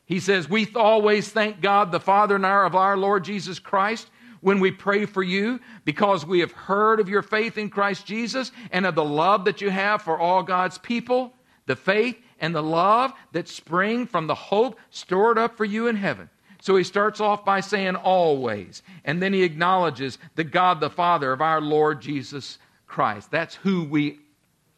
He 0.07 0.21
says, 0.21 0.49
We 0.49 0.67
always 0.73 1.29
thank 1.29 1.61
God, 1.61 1.91
the 1.91 1.99
Father 1.99 2.35
and 2.35 2.45
our, 2.45 2.65
of 2.65 2.75
our 2.75 2.97
Lord 2.97 3.25
Jesus 3.25 3.59
Christ, 3.59 4.09
when 4.39 4.59
we 4.61 4.71
pray 4.71 5.05
for 5.05 5.21
you, 5.21 5.59
because 5.83 6.25
we 6.25 6.39
have 6.39 6.53
heard 6.53 6.99
of 6.99 7.09
your 7.09 7.21
faith 7.21 7.57
in 7.57 7.69
Christ 7.69 8.05
Jesus 8.05 8.51
and 8.71 8.85
of 8.85 8.95
the 8.95 9.03
love 9.03 9.45
that 9.45 9.59
you 9.61 9.69
have 9.69 10.01
for 10.01 10.17
all 10.17 10.43
God's 10.43 10.77
people, 10.77 11.33
the 11.65 11.75
faith 11.75 12.17
and 12.39 12.55
the 12.55 12.63
love 12.63 13.11
that 13.33 13.49
spring 13.49 14.07
from 14.07 14.27
the 14.27 14.35
hope 14.35 14.79
stored 14.91 15.37
up 15.37 15.57
for 15.57 15.65
you 15.65 15.87
in 15.87 15.97
heaven. 15.97 16.29
So 16.61 16.77
he 16.77 16.83
starts 16.85 17.19
off 17.19 17.43
by 17.43 17.59
saying 17.59 17.95
always, 17.95 18.83
and 19.03 19.21
then 19.21 19.33
he 19.33 19.43
acknowledges 19.43 20.17
the 20.35 20.43
God 20.43 20.79
the 20.79 20.89
Father 20.89 21.33
of 21.33 21.41
our 21.41 21.59
Lord 21.59 22.01
Jesus 22.01 22.59
Christ. 22.87 23.29
That's 23.29 23.55
who 23.55 23.83
we 23.83 24.19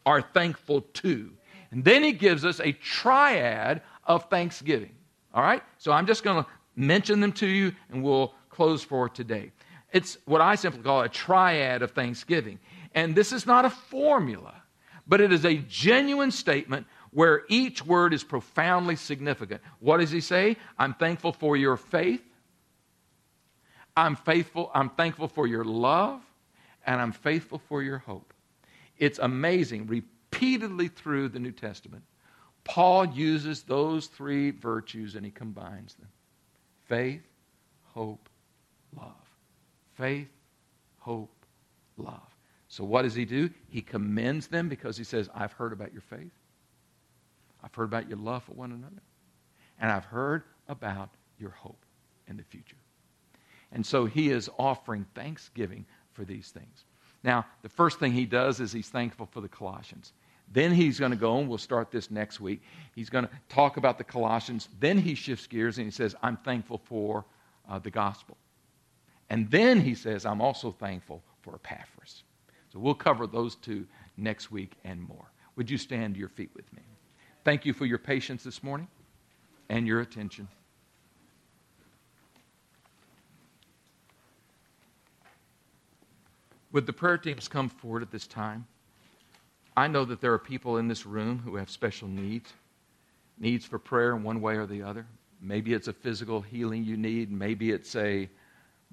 are 0.06 0.22
thankful 0.22 0.82
to. 0.82 1.30
And 1.72 1.84
then 1.84 2.02
he 2.02 2.14
gives 2.14 2.44
us 2.46 2.60
a 2.60 2.72
triad 2.72 3.84
of 4.06 4.28
thanksgiving. 4.30 4.96
All 5.34 5.44
right? 5.44 5.64
So 5.78 5.92
I'm 5.92 6.08
just 6.08 6.24
going 6.24 6.44
to 6.44 6.50
mention 6.76 7.20
them 7.20 7.32
to 7.34 7.48
you 7.48 7.74
and 7.92 8.04
we'll 8.04 8.34
close 8.50 8.84
for 8.84 9.10
today. 9.10 9.52
It's 9.92 10.18
what 10.26 10.42
I 10.42 10.56
simply 10.56 10.82
call 10.82 11.02
a 11.02 11.10
triad 11.10 11.82
of 11.82 11.92
thanksgiving. 11.92 12.60
And 12.94 13.16
this 13.16 13.32
is 13.32 13.46
not 13.46 13.66
a 13.66 13.70
formula, 13.70 14.62
but 15.08 15.22
it 15.22 15.32
is 15.32 15.46
a 15.46 15.56
genuine 15.56 16.32
statement 16.32 16.88
where 17.12 17.44
each 17.50 17.86
word 17.86 18.14
is 18.14 18.24
profoundly 18.24 18.96
significant. 18.96 19.62
What 19.80 19.98
does 19.98 20.12
he 20.12 20.22
say? 20.22 20.58
I'm 20.78 20.94
thankful 20.94 21.34
for 21.34 21.58
your 21.58 21.78
faith. 21.78 22.24
I'm 23.98 24.16
faithful, 24.16 24.72
I'm 24.74 24.90
thankful 24.92 25.28
for 25.28 25.46
your 25.46 25.66
love, 25.66 26.22
and 26.86 27.02
I'm 27.02 27.12
faithful 27.12 27.60
for 27.68 27.84
your 27.84 27.98
hope. 27.98 28.34
It's 28.98 29.20
amazing 29.20 29.88
repeatedly 29.88 30.88
through 30.88 31.30
the 31.30 31.40
New 31.40 31.52
Testament 31.52 32.04
Paul 32.70 33.08
uses 33.08 33.64
those 33.64 34.06
three 34.06 34.52
virtues 34.52 35.16
and 35.16 35.26
he 35.26 35.32
combines 35.32 35.96
them 35.96 36.08
faith, 36.88 37.24
hope, 37.84 38.30
love. 38.96 39.14
Faith, 39.96 40.30
hope, 41.00 41.32
love. 41.98 42.36
So, 42.68 42.84
what 42.84 43.02
does 43.02 43.16
he 43.16 43.26
do? 43.26 43.50
He 43.70 43.82
commends 43.82 44.48
them 44.48 44.70
because 44.70 44.96
he 44.96 45.04
says, 45.04 45.30
I've 45.34 45.54
heard 45.54 45.74
about 45.74 45.92
your 45.92 46.04
faith. 46.04 46.32
I've 47.64 47.74
heard 47.74 47.86
about 47.86 48.08
your 48.08 48.20
love 48.20 48.44
for 48.44 48.54
one 48.54 48.72
another. 48.72 49.02
And 49.80 49.92
I've 49.92 50.06
heard 50.06 50.44
about 50.68 51.10
your 51.40 51.50
hope 51.50 51.84
in 52.28 52.38
the 52.38 52.44
future. 52.44 52.78
And 53.72 53.84
so 53.86 54.06
he 54.06 54.30
is 54.30 54.50
offering 54.60 55.06
thanksgiving 55.16 55.86
for 56.14 56.24
these 56.24 56.50
things. 56.50 56.86
Now, 57.24 57.46
the 57.64 57.70
first 57.70 58.00
thing 58.00 58.12
he 58.12 58.26
does 58.26 58.60
is 58.60 58.72
he's 58.72 58.90
thankful 58.90 59.26
for 59.26 59.42
the 59.42 59.50
Colossians. 59.50 60.14
Then 60.52 60.74
he's 60.74 61.00
going 61.00 61.12
to 61.12 61.18
go, 61.18 61.38
and 61.38 61.48
we'll 61.48 61.58
start 61.58 61.92
this 61.92 62.10
next 62.10 62.40
week. 62.40 62.62
He's 62.96 63.10
going 63.10 63.26
to 63.26 63.32
talk 63.50 63.78
about 63.78 63.98
the 63.98 64.04
Colossians. 64.04 64.68
Then 64.80 64.98
he 64.98 65.14
shifts 65.14 65.46
gears 65.46 65.78
and 65.78 65.86
he 65.86 65.92
says, 65.92 66.16
I'm 66.24 66.38
thankful 66.38 66.82
for 66.86 67.26
uh, 67.70 67.80
the 67.80 67.92
gospel. 67.92 68.38
And 69.30 69.50
then 69.52 69.80
he 69.80 69.94
says, 69.94 70.26
I'm 70.26 70.42
also 70.42 70.72
thankful 70.72 71.22
for 71.42 71.54
Epaphras. 71.56 72.24
So 72.74 72.80
we'll 72.80 72.96
cover 72.96 73.28
those 73.28 73.56
two 73.56 73.86
next 74.18 74.52
week 74.52 74.74
and 74.84 75.02
more. 75.02 75.32
Would 75.56 75.70
you 75.70 75.78
stand 75.78 76.16
to 76.16 76.20
your 76.20 76.30
feet 76.30 76.50
with 76.56 76.72
me? 76.74 76.82
Thank 77.44 77.66
you 77.66 77.74
for 77.74 77.86
your 77.86 77.98
patience 77.98 78.44
this 78.44 78.64
morning 78.64 78.88
and 79.70 79.86
your 79.86 80.02
attention. 80.02 80.48
Would 86.72 86.86
the 86.86 86.94
prayer 86.94 87.18
teams 87.18 87.48
come 87.48 87.70
forward 87.70 88.04
at 88.04 88.12
this 88.12 88.28
time? 88.28 88.68
I 89.76 89.88
know 89.88 90.06
that 90.06 90.22
there 90.22 90.34
are 90.34 90.40
people 90.40 90.78
in 90.78 90.88
this 90.88 91.06
room 91.06 91.40
who 91.40 91.56
have 91.56 91.70
special 91.70 92.08
needs, 92.08 92.54
needs 93.40 93.66
for 93.66 93.80
prayer 93.80 94.16
in 94.16 94.24
one 94.24 94.42
way 94.42 94.56
or 94.56 94.66
the 94.66 94.84
other. 94.84 95.06
Maybe 95.42 95.74
it's 95.74 95.88
a 95.88 95.94
physical 95.94 96.42
healing 96.42 96.84
you 96.84 96.98
need, 96.98 97.32
maybe 97.32 97.72
it's 97.72 97.96
a 97.96 98.30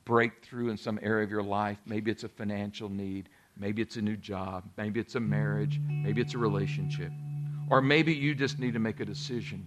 breakthrough 0.04 0.70
in 0.70 0.76
some 0.76 1.00
area 1.02 1.24
of 1.24 1.30
your 1.30 1.42
life, 1.42 1.78
maybe 1.86 2.10
it's 2.10 2.22
a 2.22 2.28
financial 2.28 2.88
need, 2.88 3.28
maybe 3.56 3.82
it's 3.82 3.96
a 3.96 4.02
new 4.02 4.16
job, 4.16 4.62
maybe 4.76 5.00
it's 5.00 5.16
a 5.16 5.20
marriage, 5.20 5.80
maybe 5.88 6.20
it's 6.20 6.34
a 6.34 6.38
relationship, 6.38 7.10
or 7.68 7.82
maybe 7.82 8.14
you 8.14 8.34
just 8.34 8.60
need 8.60 8.72
to 8.74 8.78
make 8.78 9.00
a 9.00 9.04
decision 9.04 9.66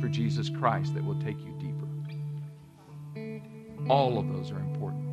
for 0.00 0.08
Jesus 0.08 0.48
Christ 0.48 0.94
that 0.94 1.04
will 1.04 1.20
take 1.20 1.38
you 1.40 1.52
deeper. 1.58 1.70
All 3.88 4.18
of 4.18 4.28
those 4.28 4.52
are 4.52 4.58
important. 4.60 5.04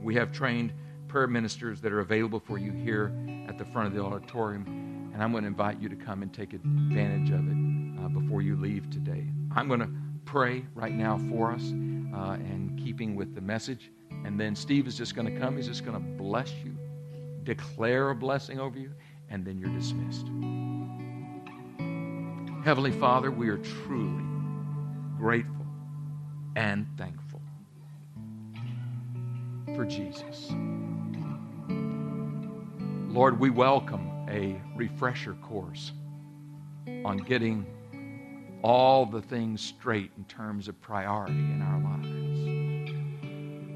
We 0.00 0.14
have 0.14 0.30
trained 0.30 0.72
prayer 1.08 1.26
ministers 1.26 1.80
that 1.80 1.92
are 1.92 2.00
available 2.00 2.38
for 2.38 2.58
you 2.58 2.70
here 2.70 3.12
at 3.48 3.58
the 3.58 3.64
front 3.64 3.88
of 3.88 3.94
the 3.94 4.02
auditorium, 4.02 5.10
and 5.12 5.22
I'm 5.22 5.32
going 5.32 5.44
to 5.44 5.48
invite 5.48 5.80
you 5.80 5.88
to 5.88 5.96
come 5.96 6.22
and 6.22 6.32
take 6.32 6.52
advantage 6.52 7.30
of 7.30 7.46
it 7.48 8.04
uh, 8.04 8.08
before 8.08 8.42
you 8.42 8.56
leave 8.56 8.90
today. 8.90 9.26
I'm 9.54 9.68
going 9.68 9.80
to 9.80 9.90
pray 10.24 10.64
right 10.74 10.92
now 10.92 11.18
for 11.30 11.52
us 11.52 11.72
uh, 12.14 12.32
and 12.32 12.78
keeping 12.78 13.14
with 13.16 13.34
the 13.34 13.40
message, 13.40 13.90
and 14.24 14.38
then 14.38 14.56
Steve 14.56 14.86
is 14.86 14.96
just 14.96 15.14
going 15.14 15.32
to 15.32 15.40
come. 15.40 15.56
He's 15.56 15.66
just 15.66 15.84
going 15.84 15.96
to 15.96 16.22
bless 16.22 16.52
you, 16.64 16.76
declare 17.44 18.10
a 18.10 18.14
blessing 18.14 18.58
over 18.58 18.78
you, 18.78 18.92
and 19.30 19.44
then 19.44 19.58
you're 19.58 19.70
dismissed. 19.70 20.26
Heavenly 22.64 22.92
Father, 22.92 23.30
we 23.30 23.48
are 23.48 23.58
truly 23.58 24.24
grateful 25.18 25.66
and 26.56 26.86
thankful 26.96 27.42
for 29.74 29.84
Jesus. 29.84 30.50
Lord, 33.14 33.38
we 33.38 33.48
welcome 33.48 34.10
a 34.28 34.60
refresher 34.74 35.34
course 35.34 35.92
on 37.04 37.18
getting 37.18 37.64
all 38.60 39.06
the 39.06 39.22
things 39.22 39.60
straight 39.60 40.10
in 40.18 40.24
terms 40.24 40.66
of 40.66 40.80
priority 40.80 41.32
in 41.32 41.62
our 41.62 41.78
lives. 41.78 42.08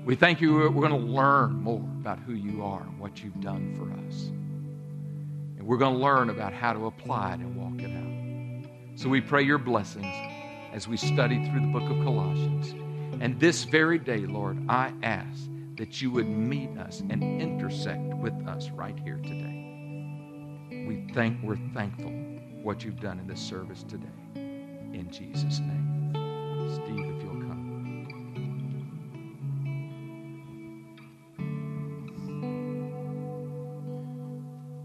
We 0.05 0.17
thank 0.17 0.41
you. 0.41 0.55
We're 0.55 0.89
going 0.89 0.91
to 0.91 0.97
learn 0.97 1.53
more 1.63 1.79
about 2.01 2.19
who 2.19 2.33
you 2.33 2.65
are 2.65 2.83
and 2.83 2.99
what 2.99 3.23
you've 3.23 3.41
done 3.41 3.77
for 3.77 3.85
us. 4.09 4.25
And 5.57 5.63
we're 5.63 5.79
going 5.79 5.95
to 5.95 6.01
learn 6.03 6.31
about 6.31 6.53
how 6.53 6.73
to 6.73 6.87
apply 6.87 7.35
it 7.35 7.39
and 7.39 7.55
walk 7.55 7.81
it 7.81 7.93
out. 7.95 8.99
So 8.99 9.09
we 9.09 9.21
pray 9.21 9.45
your 9.45 9.59
blessings 9.59 10.13
as 10.73 10.89
we 10.89 10.97
study 10.97 11.49
through 11.49 11.61
the 11.61 11.73
book 11.73 11.89
of 11.89 12.03
Colossians. 12.03 12.75
And 13.23 13.39
this 13.39 13.63
very 13.63 14.01
day, 14.01 14.27
Lord, 14.27 14.59
I 14.69 14.93
ask 15.05 15.49
that 15.79 16.03
you 16.03 16.11
would 16.11 16.29
meet 16.29 16.77
us 16.77 17.03
and 17.09 17.23
intersect 17.41 18.03
with 18.15 18.35
us 18.49 18.69
right 18.71 18.99
here 18.99 19.19
today. 19.23 20.67
We 20.87 21.07
thank, 21.15 21.41
we're 21.43 21.57
thankful 21.73 22.11
for 22.11 22.65
what 22.65 22.85
you've 22.85 23.01
done 23.01 23.21
in 23.21 23.29
this 23.29 23.41
service 23.41 23.85
today. 23.85 24.07
In 24.35 25.09
Jesus' 25.11 25.61
name. 25.61 26.11
Steve, 26.75 27.17
if 27.17 27.23
you'll 27.23 27.43
come. 27.43 27.69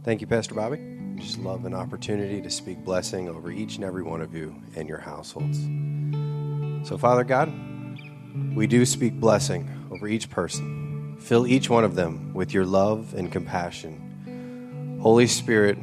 Thank 0.03 0.21
you, 0.21 0.27
Pastor 0.27 0.53
Bobby. 0.53 0.79
Just 1.15 1.39
love 1.39 1.65
an 1.65 1.73
opportunity 1.73 2.39
to 2.41 2.51
speak 2.51 2.84
blessing 2.84 3.29
over 3.29 3.51
each 3.51 3.77
and 3.77 3.84
every 3.84 4.03
one 4.03 4.21
of 4.21 4.36
you 4.36 4.56
and 4.75 4.88
your 4.88 4.99
households. 4.99 5.58
So, 6.88 6.97
Father 6.99 7.23
God, 7.23 7.51
we 8.53 8.67
do 8.67 8.86
speak 8.86 9.13
blessing 9.19 9.88
over 9.89 10.08
each 10.08 10.29
person. 10.29 10.83
Fill 11.24 11.48
each 11.48 11.70
one 11.70 11.86
of 11.86 11.96
them 11.96 12.34
with 12.34 12.54
your 12.54 12.66
love 12.66 13.14
and 13.14 13.32
compassion. 13.32 15.00
Holy 15.02 15.26
Spirit, 15.26 15.78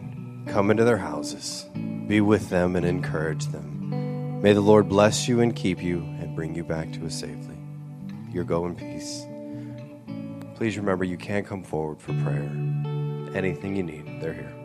come 0.47 0.71
into 0.71 0.85
their 0.85 0.99
houses. 0.99 1.65
Be 2.07 2.21
with 2.21 2.51
them 2.51 2.77
and 2.77 2.85
encourage 2.85 3.47
them. 3.47 4.43
May 4.43 4.53
the 4.53 4.61
Lord 4.61 4.91
bless 4.91 5.29
you 5.29 5.41
and 5.41 5.57
keep 5.57 5.83
you 5.83 6.01
and 6.21 6.37
bring 6.37 6.55
you 6.55 6.63
back 6.63 6.93
to 6.93 7.07
us 7.07 7.15
safely. 7.15 7.57
Your 8.31 8.45
go 8.45 8.67
in 8.67 8.75
peace. 8.75 9.25
Please 10.57 10.77
remember 10.77 11.05
you 11.05 11.17
can 11.17 11.43
come 11.43 11.63
forward 11.63 12.03
for 12.03 12.13
prayer. 12.23 12.51
Anything 13.35 13.77
you 13.77 13.83
need, 13.83 14.21
they're 14.21 14.35
here. 14.35 14.60